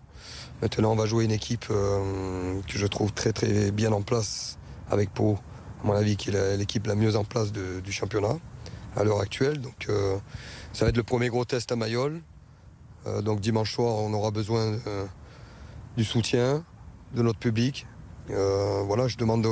Maintenant, 0.61 0.91
on 0.91 0.95
va 0.95 1.05
jouer 1.05 1.23
une 1.23 1.31
équipe 1.31 1.65
euh, 1.71 2.59
que 2.67 2.77
je 2.77 2.85
trouve 2.87 3.13
très 3.13 3.31
très 3.31 3.71
bien 3.71 3.93
en 3.93 4.01
place 4.01 4.57
avec 4.89 5.13
Pau, 5.13 5.37
à 5.81 5.87
mon 5.87 5.93
avis, 5.93 6.17
qui 6.17 6.29
est 6.29 6.57
l'équipe 6.57 6.85
la 6.87 6.95
mieux 6.95 7.15
en 7.15 7.23
place 7.23 7.53
du 7.53 7.91
championnat 7.91 8.37
à 8.97 9.05
l'heure 9.05 9.21
actuelle. 9.21 9.61
Donc, 9.61 9.87
euh, 9.87 10.17
ça 10.73 10.83
va 10.83 10.89
être 10.89 10.97
le 10.97 11.03
premier 11.03 11.29
gros 11.29 11.45
test 11.45 11.71
à 11.71 11.77
Mayol. 11.77 12.21
Euh, 13.07 13.21
donc, 13.21 13.39
dimanche 13.39 13.73
soir, 13.73 13.95
on 13.95 14.13
aura 14.13 14.31
besoin 14.31 14.77
du 15.95 16.03
soutien 16.03 16.65
de 17.13 17.21
notre 17.21 17.39
public. 17.39 17.87
Voilà, 18.27 19.07
je 19.07 19.17
demande 19.17 19.47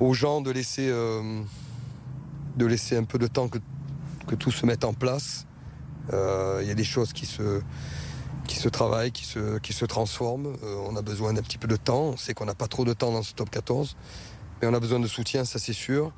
aux 0.00 0.14
gens 0.14 0.40
de 0.40 0.50
laisser, 0.50 0.88
de 0.88 2.66
laisser 2.66 2.96
un 2.96 3.04
peu 3.04 3.18
de 3.18 3.26
temps 3.26 3.48
que, 3.48 3.58
tout 4.36 4.52
se 4.52 4.64
mette 4.64 4.84
en 4.84 4.94
place. 4.94 5.46
Il 6.12 6.66
y 6.66 6.70
a 6.70 6.74
des 6.74 6.84
choses 6.84 7.12
qui 7.12 7.26
se 7.26 7.62
qui 8.50 8.56
se 8.58 8.68
travaille, 8.68 9.12
qui 9.12 9.24
se, 9.24 9.58
qui 9.58 9.72
se 9.72 9.84
transforme. 9.84 10.56
Euh, 10.64 10.84
on 10.88 10.96
a 10.96 11.02
besoin 11.02 11.32
d'un 11.32 11.42
petit 11.42 11.56
peu 11.56 11.68
de 11.68 11.76
temps. 11.76 12.10
On 12.14 12.16
sait 12.16 12.34
qu'on 12.34 12.46
n'a 12.46 12.54
pas 12.56 12.66
trop 12.66 12.84
de 12.84 12.92
temps 12.92 13.12
dans 13.12 13.22
ce 13.22 13.32
top 13.32 13.48
14. 13.48 13.96
Mais 14.60 14.66
on 14.66 14.74
a 14.74 14.80
besoin 14.80 14.98
de 14.98 15.06
soutien, 15.06 15.44
ça 15.44 15.60
c'est 15.60 15.72
sûr. 15.72 16.12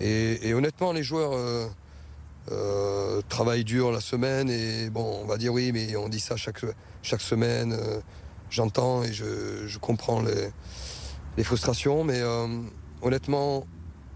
Et, 0.00 0.52
honnêtement, 0.54 0.92
les 0.92 1.02
joueurs 1.02 1.32
euh, 1.34 1.68
euh, 2.50 3.20
travaillent 3.28 3.64
dur 3.64 3.92
la 3.92 4.00
semaine. 4.00 4.48
Et 4.48 4.90
on 4.94 5.26
va 5.26 5.36
dire 5.36 5.52
oui, 5.52 5.72
mais 5.72 5.94
on 5.96 6.08
dit 6.08 6.20
ça 6.20 6.36
chaque 6.36 7.20
semaine. 7.20 7.78
J'entends 8.50 9.02
et 9.02 9.12
je, 9.12 9.78
comprends 9.78 10.22
les, 10.22 10.50
les, 11.36 11.44
frustrations. 11.44 12.04
Mais 12.04 12.22
honnêtement, 13.02 13.66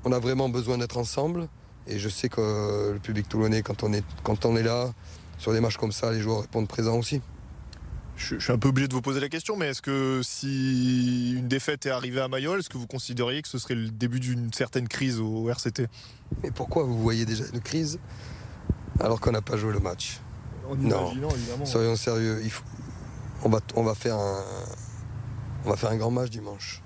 on 0.05 0.13
a 0.13 0.19
vraiment 0.19 0.49
besoin 0.49 0.79
d'être 0.79 0.99
ensemble. 0.99 1.49
Et 1.87 1.99
je 1.99 2.09
sais 2.09 2.29
que 2.29 2.93
le 2.93 2.99
public 2.99 3.29
toulonnais, 3.29 3.63
quand 3.63 3.83
on 3.83 3.93
est, 3.93 4.05
quand 4.23 4.45
on 4.45 4.57
est 4.57 4.63
là, 4.63 4.93
sur 5.39 5.53
des 5.53 5.61
matchs 5.61 5.77
comme 5.77 5.93
ça, 5.93 6.13
les 6.13 6.21
joueurs 6.21 6.43
répondent 6.43 6.69
présents 6.69 6.99
aussi 6.99 7.21
je, 8.19 8.39
suis 8.39 8.53
un 8.53 8.59
peu 8.59 8.69
obligé 8.69 8.89
de 8.89 8.95
vous 8.95 9.01
poser 9.01 9.21
la 9.21 9.29
question, 9.29 9.57
mais 9.57 9.69
est-ce 9.69 9.83
que 9.83 10.21
si 10.23 11.35
une 11.37 11.49
défaite 11.49 11.87
est 11.87 11.91
arrivée 11.91 12.21
à 12.21 12.29
Mayol, 12.29 12.59
est-ce 12.59 12.69
que 12.69 12.79
vous 12.79 12.87
considériez 12.87 13.43
que 13.43 13.49
ce 13.49 13.59
serait 13.59 13.75
le 13.75 13.89
début 13.89 14.21
d'une 14.21 14.53
certaine 14.53 14.89
crise 14.89 15.21
au 15.21 15.49
RCT 15.49 15.87
Mais 16.43 16.51
pourquoi 16.51 16.83
vous 16.83 16.99
voyez 16.99 17.25
déjà 17.25 17.45
une 17.53 17.61
crise 17.61 17.99
alors 19.01 19.21
qu'on 19.21 19.33
n'a 19.33 19.43
pas 19.43 19.57
joué 19.57 19.73
le 19.73 19.81
match? 19.81 20.21
Non, 20.77 21.13
soyons 21.65 21.97
sérieux. 21.97 22.43
On, 23.45 23.49
va, 23.49 23.95
faire 23.95 24.17
un, 24.17 25.97
grand 25.97 26.11
match 26.11 26.31
dimanche. 26.31 26.83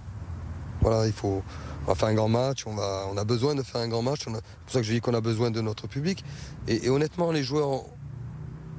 Voilà, 0.81 1.07
il 1.07 1.12
faut, 1.12 1.43
on 1.85 1.88
va 1.88 1.95
faire 1.95 2.09
un 2.09 2.15
grand 2.15 2.29
match, 2.29 2.67
on, 2.67 2.75
va, 2.75 3.07
on 3.11 3.17
a 3.17 3.25
besoin 3.25 3.55
de 3.55 3.62
faire 3.62 3.81
un 3.81 3.88
grand 3.88 4.03
match. 4.03 4.21
C'est 4.25 4.31
pour 4.31 4.41
ça 4.69 4.81
que 4.81 4.85
je 4.85 4.93
dis 4.93 5.01
qu'on 5.01 5.15
a 5.15 5.21
besoin 5.21 5.51
de 5.51 5.61
notre 5.61 5.87
public. 5.87 6.25
Et, 6.69 6.88
honnêtement, 6.88 7.33
les 7.33 7.43
joueurs, 7.43 7.85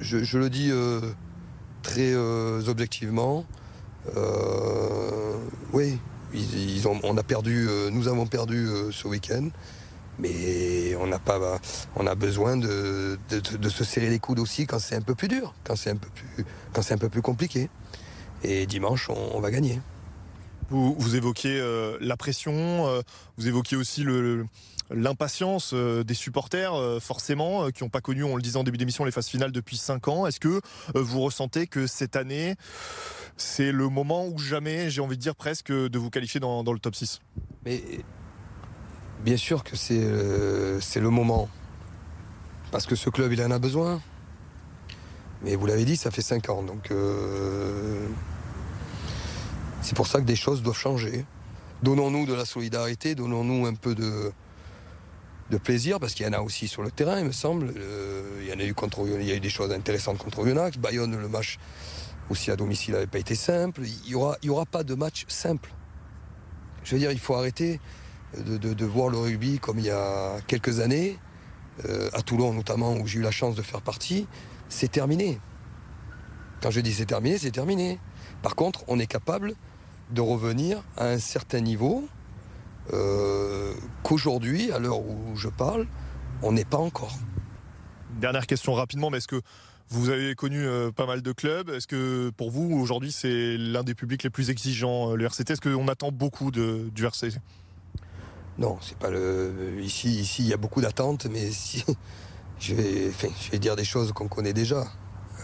je, 0.00 0.38
le 0.38 0.50
dis 0.50 0.70
euh, 0.70 1.00
très 1.82 2.12
euh, 2.12 2.62
objectivement, 2.68 3.44
euh, 4.16 5.36
oui, 5.72 5.98
on 7.02 7.16
a 7.16 7.22
perdu, 7.22 7.68
nous 7.92 8.08
avons 8.08 8.26
perdu 8.26 8.68
ce 8.90 9.06
week-end, 9.06 9.48
mais 10.18 10.94
on 10.96 11.06
n'a 11.06 11.18
pas, 11.18 11.58
on 11.96 12.06
a 12.06 12.14
besoin 12.14 12.56
de, 12.56 13.18
de, 13.30 13.68
se 13.68 13.84
serrer 13.84 14.08
les 14.08 14.18
coudes 14.18 14.38
aussi 14.38 14.66
quand 14.66 14.78
c'est 14.78 14.96
un 14.96 15.00
peu 15.00 15.14
plus 15.14 15.28
dur, 15.28 15.54
quand 15.64 15.76
c'est 15.76 15.90
un 15.90 15.96
peu 15.96 16.08
plus, 16.08 16.44
quand 16.72 16.82
c'est 16.82 16.94
un 16.94 16.98
peu 16.98 17.08
plus 17.08 17.22
compliqué. 17.22 17.68
Et 18.42 18.66
dimanche, 18.66 19.08
on, 19.08 19.40
va 19.40 19.50
gagner. 19.50 19.80
Vous, 20.68 20.94
vous 20.98 21.16
évoquiez 21.16 21.62
la 22.00 22.16
pression, 22.16 23.02
vous 23.38 23.48
évoquiez 23.48 23.76
aussi 23.76 24.02
le 24.02 24.44
l'impatience 24.90 25.72
euh, 25.72 26.04
des 26.04 26.14
supporters, 26.14 26.74
euh, 26.74 27.00
forcément, 27.00 27.64
euh, 27.64 27.70
qui 27.70 27.82
n'ont 27.82 27.88
pas 27.90 28.00
connu, 28.00 28.24
on 28.24 28.36
le 28.36 28.42
disait 28.42 28.56
en 28.58 28.64
début 28.64 28.78
d'émission, 28.78 29.04
les 29.04 29.10
phases 29.10 29.28
finales 29.28 29.52
depuis 29.52 29.76
5 29.76 30.08
ans. 30.08 30.26
Est-ce 30.26 30.40
que 30.40 30.60
vous 30.94 31.20
ressentez 31.20 31.66
que 31.66 31.86
cette 31.86 32.16
année, 32.16 32.56
c'est 33.36 33.72
le 33.72 33.88
moment 33.88 34.26
où 34.26 34.38
jamais, 34.38 34.90
j'ai 34.90 35.00
envie 35.00 35.16
de 35.16 35.22
dire 35.22 35.34
presque, 35.34 35.72
de 35.72 35.98
vous 35.98 36.10
qualifier 36.10 36.40
dans, 36.40 36.62
le 36.62 36.78
top 36.78 36.94
6 36.94 37.20
Mais 37.64 37.82
bien 39.24 39.36
sûr 39.36 39.64
que 39.64 39.76
c'est 39.76 40.06
c'est 40.80 41.00
le 41.00 41.10
moment. 41.10 41.48
Parce 42.70 42.86
que 42.86 42.94
ce 42.96 43.10
club, 43.10 43.32
il 43.32 43.42
en 43.42 43.50
a 43.50 43.58
besoin. 43.58 44.00
Mais 45.42 45.56
vous 45.56 45.66
l'avez 45.66 45.84
dit, 45.84 45.96
ça 45.96 46.10
fait 46.10 46.22
5 46.22 46.48
ans. 46.48 46.62
Donc 46.62 46.90
c'est 49.84 49.94
pour 49.94 50.06
ça 50.06 50.18
que 50.18 50.24
des 50.24 50.36
choses 50.36 50.62
doivent 50.62 50.78
changer. 50.78 51.26
Donnons-nous 51.82 52.24
de 52.24 52.32
la 52.32 52.46
solidarité, 52.46 53.14
donnons-nous 53.14 53.66
un 53.66 53.74
peu 53.74 53.94
de, 53.94 54.32
de 55.50 55.58
plaisir, 55.58 56.00
parce 56.00 56.14
qu'il 56.14 56.24
y 56.24 56.28
en 56.28 56.32
a 56.32 56.40
aussi 56.40 56.68
sur 56.68 56.82
le 56.82 56.90
terrain, 56.90 57.18
il 57.18 57.26
me 57.26 57.32
semble. 57.32 57.74
Euh, 57.76 58.40
il 58.40 58.48
y 58.48 58.52
en 58.52 58.58
a 58.58 58.64
eu 58.64 58.72
contre, 58.72 59.06
il 59.06 59.26
y 59.26 59.30
a 59.30 59.34
eu 59.34 59.40
des 59.40 59.50
choses 59.50 59.70
intéressantes 59.72 60.16
contre 60.16 60.38
Oyonnax. 60.38 60.78
Bayonne, 60.78 61.20
le 61.20 61.28
match 61.28 61.58
aussi 62.30 62.50
à 62.50 62.56
domicile 62.56 62.94
n'avait 62.94 63.06
pas 63.06 63.18
été 63.18 63.34
simple. 63.34 63.82
Il 63.84 64.08
n'y 64.08 64.14
aura, 64.14 64.38
aura 64.48 64.64
pas 64.64 64.84
de 64.84 64.94
match 64.94 65.26
simple. 65.28 65.70
Je 66.82 66.94
veux 66.94 66.98
dire, 66.98 67.12
il 67.12 67.20
faut 67.20 67.34
arrêter. 67.34 67.78
De, 68.42 68.84
voir 68.84 69.08
le 69.08 69.18
rugby 69.18 69.58
comme 69.58 69.78
il 69.78 69.86
y 69.86 69.90
a 69.90 70.40
quelques 70.46 70.80
années, 70.80 71.18
euh, 71.88 72.08
à 72.12 72.22
Toulon 72.22 72.52
notamment, 72.52 72.94
où 72.94 73.06
j'ai 73.06 73.18
eu 73.18 73.22
la 73.22 73.30
chance 73.30 73.54
de 73.54 73.62
faire 73.62 73.82
partie, 73.82 74.26
c'est 74.68 74.90
terminé. 74.90 75.40
Quand 76.62 76.70
je 76.70 76.80
dis 76.80 76.92
c'est 76.92 77.06
terminé, 77.06 77.38
c'est 77.38 77.50
terminé. 77.50 77.98
Par 78.42 78.54
contre, 78.54 78.84
on 78.88 78.98
est 78.98 79.06
capable 79.06 79.54
de 80.10 80.20
revenir 80.20 80.82
à 80.96 81.08
un 81.08 81.18
certain 81.18 81.60
niveau 81.60 82.08
euh, 82.92 83.74
qu'aujourd'hui, 84.02 84.70
à 84.72 84.78
l'heure 84.78 85.00
où 85.00 85.36
je 85.36 85.48
parle, 85.48 85.86
on 86.42 86.52
n'est 86.52 86.64
pas 86.64 86.78
encore. 86.78 87.16
Dernière 88.20 88.46
question 88.46 88.74
rapidement, 88.74 89.10
mais 89.10 89.18
est-ce 89.18 89.28
que 89.28 89.40
vous 89.88 90.10
avez 90.10 90.34
connu 90.34 90.64
euh, 90.64 90.90
pas 90.90 91.06
mal 91.06 91.22
de 91.22 91.32
clubs? 91.32 91.70
Est-ce 91.70 91.86
que 91.86 92.30
pour 92.36 92.50
vous, 92.50 92.78
aujourd'hui, 92.78 93.12
c'est 93.12 93.56
l'un 93.56 93.82
des 93.82 93.94
publics 93.94 94.22
les 94.22 94.30
plus 94.30 94.50
exigeants, 94.50 95.14
le 95.14 95.24
RCT 95.24 95.52
Est-ce 95.52 95.60
qu'on 95.60 95.88
attend 95.88 96.12
beaucoup 96.12 96.50
du 96.50 97.04
RCT 97.04 97.38
non, 98.58 98.78
c'est 98.80 98.96
pas 98.96 99.10
le. 99.10 99.80
Ici, 99.80 100.20
ici, 100.20 100.42
il 100.42 100.48
y 100.48 100.52
a 100.52 100.56
beaucoup 100.56 100.80
d'attentes, 100.80 101.26
mais 101.26 101.50
si... 101.50 101.84
je, 102.60 102.74
vais, 102.74 103.58
dire 103.58 103.76
des 103.76 103.84
choses 103.84 104.12
qu'on 104.12 104.28
connaît 104.28 104.52
déjà. 104.52 104.84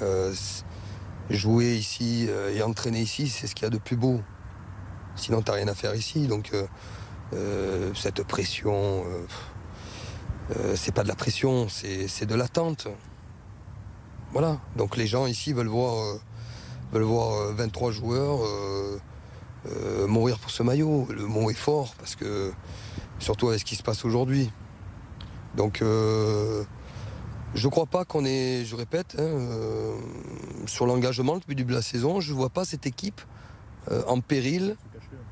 Euh, 0.03 0.33
jouer 1.29 1.75
ici 1.75 2.27
euh, 2.29 2.55
et 2.55 2.62
entraîner 2.62 3.01
ici, 3.01 3.29
c'est 3.29 3.46
ce 3.46 3.55
qu'il 3.55 3.64
y 3.64 3.66
a 3.66 3.70
de 3.70 3.79
plus 3.79 3.96
beau. 3.96 4.20
Sinon, 5.16 5.42
t'as 5.42 5.55
rien 5.55 5.68
à 5.68 5.75
faire 5.75 5.94
ici. 5.94 6.27
Donc, 6.27 6.53
euh, 7.33 7.92
cette 7.94 8.23
pression, 8.23 9.05
c'est 10.75 10.92
pas 10.92 11.03
de 11.03 11.09
la 11.09 11.14
pression, 11.16 11.68
c'est 11.68 12.27
de 12.27 12.35
l'attente. 12.35 12.88
Voilà. 14.33 14.61
Donc, 14.77 14.96
les 14.96 15.07
gens 15.07 15.27
ici 15.27 15.53
veulent 15.53 15.66
voir, 15.66 16.18
veulent 16.92 17.03
voir 17.03 17.53
23 17.55 17.90
joueurs 17.90 18.40
mourir 20.07 20.38
pour 20.38 20.51
ce 20.51 20.62
maillot. 20.62 21.07
Le 21.11 21.27
mot 21.27 21.51
est 21.51 21.55
fort 21.55 21.94
parce 21.99 22.16
que 22.16 22.53
surtout 23.20 23.48
avec 23.48 23.61
ce 23.61 23.64
qui 23.64 23.76
se 23.76 23.83
passe 23.83 24.04
aujourd'hui. 24.04 24.50
Donc 25.54 25.83
euh, 25.83 26.64
je 27.54 27.66
ne 27.66 27.70
crois 27.70 27.87
pas 27.87 28.04
qu'on 28.04 28.24
est, 28.24 28.64
je 28.64 28.74
répète, 28.74 29.14
hein, 29.18 29.22
euh, 29.22 29.96
sur 30.66 30.87
l'engagement 30.87 31.37
depuis 31.37 31.50
le 31.50 31.56
début 31.56 31.72
de 31.72 31.76
la 31.76 31.83
saison, 31.83 32.20
je 32.20 32.33
ne 32.33 32.37
vois 32.37 32.50
pas 32.50 32.64
cette 32.64 32.87
équipe 32.87 33.20
euh, 33.90 34.02
en 34.09 34.20
péril 34.20 34.76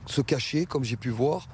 se 0.07 0.20
cacher 0.20 0.64
comme 0.64 0.85
j'ai 0.85 0.96
pu 0.96 1.11
voir 1.11 1.48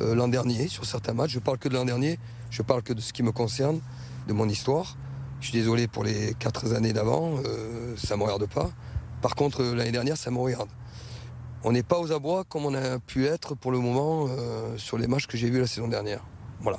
l'an 0.00 0.26
dernier 0.26 0.66
sur 0.66 0.84
certains 0.84 1.12
matchs. 1.12 1.30
Je 1.30 1.38
parle 1.38 1.58
que 1.58 1.68
de 1.68 1.74
l'an 1.74 1.84
dernier, 1.84 2.18
je 2.50 2.62
parle 2.62 2.82
que 2.82 2.92
de 2.92 3.00
ce 3.00 3.12
qui 3.12 3.22
me 3.22 3.30
concerne, 3.30 3.80
de 4.26 4.32
mon 4.32 4.48
histoire. 4.48 4.96
Je 5.38 5.50
suis 5.50 5.56
désolé 5.56 5.86
pour 5.86 6.02
les 6.02 6.34
quatre 6.40 6.74
années 6.74 6.92
d'avant, 6.92 7.36
ça 7.96 8.16
ne 8.16 8.18
me 8.18 8.24
regarde 8.24 8.48
pas. 8.48 8.72
Par 9.20 9.36
contre, 9.36 9.62
l'année 9.62 9.92
dernière, 9.92 10.16
ça 10.16 10.32
me 10.32 10.38
regarde 10.38 10.68
on 11.64 11.72
n'est 11.72 11.82
pas 11.82 11.98
aux 11.98 12.12
abois 12.12 12.44
comme 12.44 12.66
on 12.66 12.74
a 12.74 12.98
pu 12.98 13.26
être 13.26 13.54
pour 13.54 13.70
le 13.70 13.78
moment 13.78 14.26
euh, 14.28 14.76
sur 14.78 14.98
les 14.98 15.06
matchs 15.06 15.26
que 15.26 15.36
j'ai 15.36 15.50
vus 15.50 15.60
la 15.60 15.66
saison 15.66 15.88
dernière. 15.88 16.24
Voilà. 16.60 16.78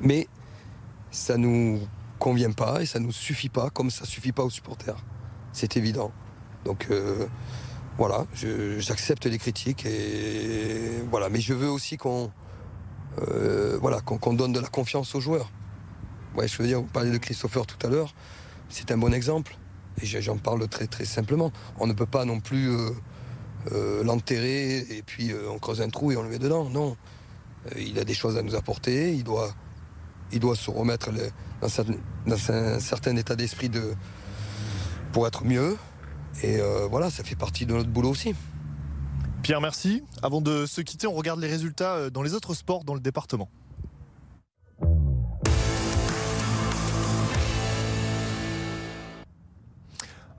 Mais 0.00 0.28
ça 1.10 1.36
nous 1.36 1.80
convient 2.18 2.52
pas 2.52 2.82
et 2.82 2.86
ça 2.86 2.98
nous 2.98 3.12
suffit 3.12 3.48
pas 3.48 3.70
comme 3.70 3.90
ça 3.90 4.04
suffit 4.04 4.32
pas 4.32 4.44
aux 4.44 4.50
supporters. 4.50 4.96
C'est 5.52 5.76
évident. 5.76 6.12
Donc 6.64 6.88
euh, 6.90 7.26
voilà, 7.98 8.26
j'accepte 8.78 9.26
les 9.26 9.38
critiques 9.38 9.86
et 9.86 11.02
voilà. 11.10 11.28
Mais 11.28 11.40
je 11.40 11.54
veux 11.54 11.70
aussi 11.70 11.96
qu'on 11.96 12.30
euh, 13.18 13.78
qu'on 14.04 14.34
donne 14.34 14.52
de 14.52 14.60
la 14.60 14.68
confiance 14.68 15.14
aux 15.14 15.20
joueurs. 15.20 15.50
Ouais, 16.34 16.48
je 16.48 16.58
veux 16.58 16.66
dire, 16.66 16.80
vous 16.80 16.86
parliez 16.86 17.10
de 17.10 17.18
Christopher 17.18 17.66
tout 17.66 17.86
à 17.86 17.90
l'heure, 17.90 18.14
c'est 18.68 18.90
un 18.90 18.98
bon 18.98 19.14
exemple. 19.14 19.56
Et 20.02 20.04
j'en 20.04 20.36
parle 20.36 20.68
très 20.68 20.86
très 20.86 21.06
simplement. 21.06 21.50
On 21.78 21.86
ne 21.86 21.94
peut 21.94 22.04
pas 22.04 22.26
non 22.26 22.40
plus 22.40 22.70
l'enterrer 24.02 24.78
et 24.78 25.02
puis 25.02 25.32
euh, 25.32 25.50
on 25.50 25.58
creuse 25.58 25.80
un 25.80 25.88
trou 25.88 26.12
et 26.12 26.16
on 26.16 26.22
le 26.22 26.28
met 26.28 26.38
dedans. 26.38 26.68
Non. 26.68 26.96
Euh, 27.66 27.80
il 27.80 27.98
a 27.98 28.04
des 28.04 28.14
choses 28.14 28.36
à 28.36 28.42
nous 28.42 28.54
apporter, 28.54 29.14
il 29.14 29.24
doit, 29.24 29.54
il 30.32 30.40
doit 30.40 30.56
se 30.56 30.70
remettre 30.70 31.10
dans, 31.60 32.50
un 32.50 32.80
certain 32.80 33.16
état 33.16 33.36
d'esprit 33.36 33.68
de, 33.68 33.94
pour 35.12 35.26
être 35.26 35.44
mieux. 35.44 35.76
Et 36.42 36.58
voilà, 36.90 37.08
ça 37.08 37.24
fait 37.24 37.34
partie 37.34 37.64
de 37.64 37.72
notre 37.72 37.88
boulot 37.88 38.10
aussi. 38.10 38.34
Pierre, 39.42 39.62
merci. 39.62 40.02
Avant 40.22 40.42
de 40.42 40.66
se 40.66 40.82
quitter, 40.82 41.06
on 41.06 41.14
regarde 41.14 41.40
les 41.40 41.48
résultats 41.48 42.10
dans 42.10 42.20
les 42.20 42.34
autres 42.34 42.52
sports 42.52 42.84
dans 42.84 42.92
le 42.92 43.00
département. 43.00 43.48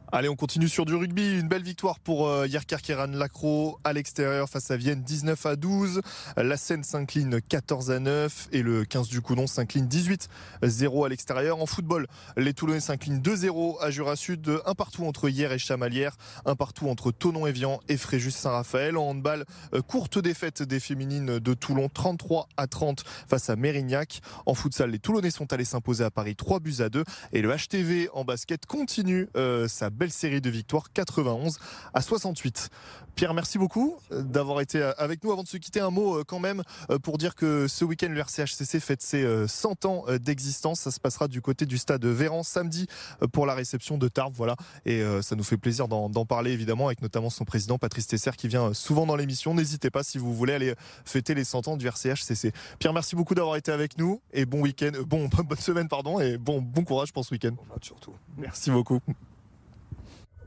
Allez, 0.10 0.30
on 0.30 0.38
continue 0.38 0.70
sur 0.70 0.86
du 0.86 0.96
rugby. 0.96 1.38
Une 1.38 1.50
belle 1.50 1.64
victoire 1.64 2.00
pour 2.00 2.30
euh, 2.30 2.48
Yerker 2.48 2.78
Lacro 3.12 3.78
à 3.84 3.92
l'extérieur 3.92 4.48
face 4.48 4.72
à 4.72 4.78
Vienne 4.78 5.04
19 5.04 5.46
à 5.46 5.58
12. 5.58 6.02
La 6.38 6.56
Seine 6.56 6.86
s'incline 6.86 7.42
14 7.42 7.92
à 7.92 8.00
9 8.00 8.48
et 8.54 8.62
le 8.62 8.86
15 8.86 9.10
du 9.10 9.20
Coudon 9.20 9.48
s'incline 9.48 9.86
18 9.86 10.30
0 10.64 11.04
à 11.04 11.10
l'extérieur. 11.10 11.62
En 11.62 11.66
football, 11.66 12.08
les 12.38 12.54
Toulonnais 12.54 12.80
s'inclinent 12.80 13.20
2-0 13.20 13.82
à 13.82 13.92
Jura 13.92 14.16
Sud, 14.16 14.50
un 14.66 14.76
partout 14.76 15.04
entre 15.04 15.28
Hier 15.28 15.52
et 15.52 15.60
Chamalières, 15.60 16.16
un 16.46 16.56
partout 16.56 16.88
entre 16.88 17.12
Tonon-Evian 17.12 17.82
et 17.90 17.98
Fréjus-Saint-Raphaël. 17.98 18.96
En 18.96 19.10
handball, 19.10 19.44
euh, 19.74 19.82
courte 19.82 20.20
défaite 20.20 20.64
des 20.64 20.80
féminines 20.80 21.40
de 21.40 21.54
Toulon 21.54 21.90
33 21.90 22.48
à 22.56 22.68
30 22.68 23.04
face 23.28 23.50
à 23.50 23.58
Mérignac. 23.58 24.22
En 24.46 24.54
futsal, 24.54 24.90
les 24.90 25.00
Toulonnais 25.00 25.32
sont 25.32 25.52
allés 25.52 25.66
s'imposer 25.66 26.06
à 26.06 26.12
Paris 26.12 26.38
3 26.38 26.62
buts 26.62 26.76
à 26.80 26.88
2 26.88 27.04
et 27.34 27.42
le 27.42 27.54
HTV 27.54 28.08
en 28.14 28.24
basket 28.24 28.66
continue 28.66 29.28
euh, 29.36 29.68
sa 29.68 29.90
belle 29.98 30.12
série 30.12 30.42
de 30.42 30.50
victoires 30.50 30.92
91 30.94 31.58
à 31.94 32.02
68. 32.02 32.70
Pierre, 33.16 33.34
merci 33.34 33.58
beaucoup 33.58 33.98
euh, 34.12 34.22
d'avoir 34.22 34.62
été 34.62 34.80
euh, 34.80 34.92
avec 35.00 35.24
nous. 35.24 35.32
Avant 35.32 35.42
de 35.42 35.48
se 35.48 35.58
quitter, 35.58 35.80
un 35.80 35.90
mot 35.90 36.20
euh, 36.20 36.24
quand 36.24 36.38
même 36.38 36.62
pour 37.02 37.18
dire 37.18 37.34
que 37.34 37.68
ce 37.68 37.84
week-end, 37.84 38.10
le 38.10 38.20
RCHCC 38.20 38.80
fête 38.80 39.02
ses 39.02 39.48
100 39.48 39.86
ans 39.86 40.06
d'existence. 40.22 40.82
Ça 40.82 40.92
se 40.92 41.00
passera 41.00 41.28
du 41.28 41.42
côté 41.42 41.66
du 41.66 41.80
stade 41.80 42.06
Véran 42.06 42.44
samedi 42.44 42.86
pour 43.34 43.48
la 43.48 43.56
réception 43.56 43.98
de 43.98 44.08
Tarbes. 44.08 44.34
Voilà. 44.36 44.56
Et 44.86 45.04
ça 45.22 45.36
nous 45.36 45.44
fait 45.44 45.58
plaisir 45.58 45.88
d'en 45.88 46.26
parler 46.26 46.52
évidemment 46.52 46.88
avec 46.88 47.02
notamment 47.02 47.30
son 47.30 47.46
président 47.46 47.78
Patrice 47.80 48.08
Tesser 48.08 48.32
qui 48.38 48.48
vient 48.48 48.74
souvent 48.74 49.06
dans 49.06 49.16
l'émission. 49.16 49.56
N'hésitez 49.56 49.90
pas 49.90 50.04
si 50.04 50.18
vous 50.18 50.34
voulez 50.34 50.54
aller 50.54 50.76
fêter 51.06 51.34
les 51.34 51.44
100 51.44 51.68
ans 51.70 51.78
du 51.78 51.88
RCHCC. 51.88 52.52
Pierre, 52.80 52.94
merci 52.94 53.16
beaucoup 53.16 53.34
d'avoir 53.34 53.56
été 53.56 53.72
avec 53.72 53.98
nous 53.98 54.22
et 54.32 54.46
bon 54.46 54.62
week-end, 54.62 54.92
bon, 55.06 55.28
bonne 55.44 55.58
semaine 55.58 55.88
pardon 55.88 56.20
et 56.20 56.38
bon, 56.38 56.62
bon 56.62 56.84
courage 56.84 57.12
pour 57.12 57.26
ce 57.26 57.34
week-end. 57.34 57.56
surtout. 57.82 58.14
Merci 58.38 58.70
beaucoup. 58.70 59.00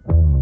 Thank 0.07 0.17
you. 0.19 0.40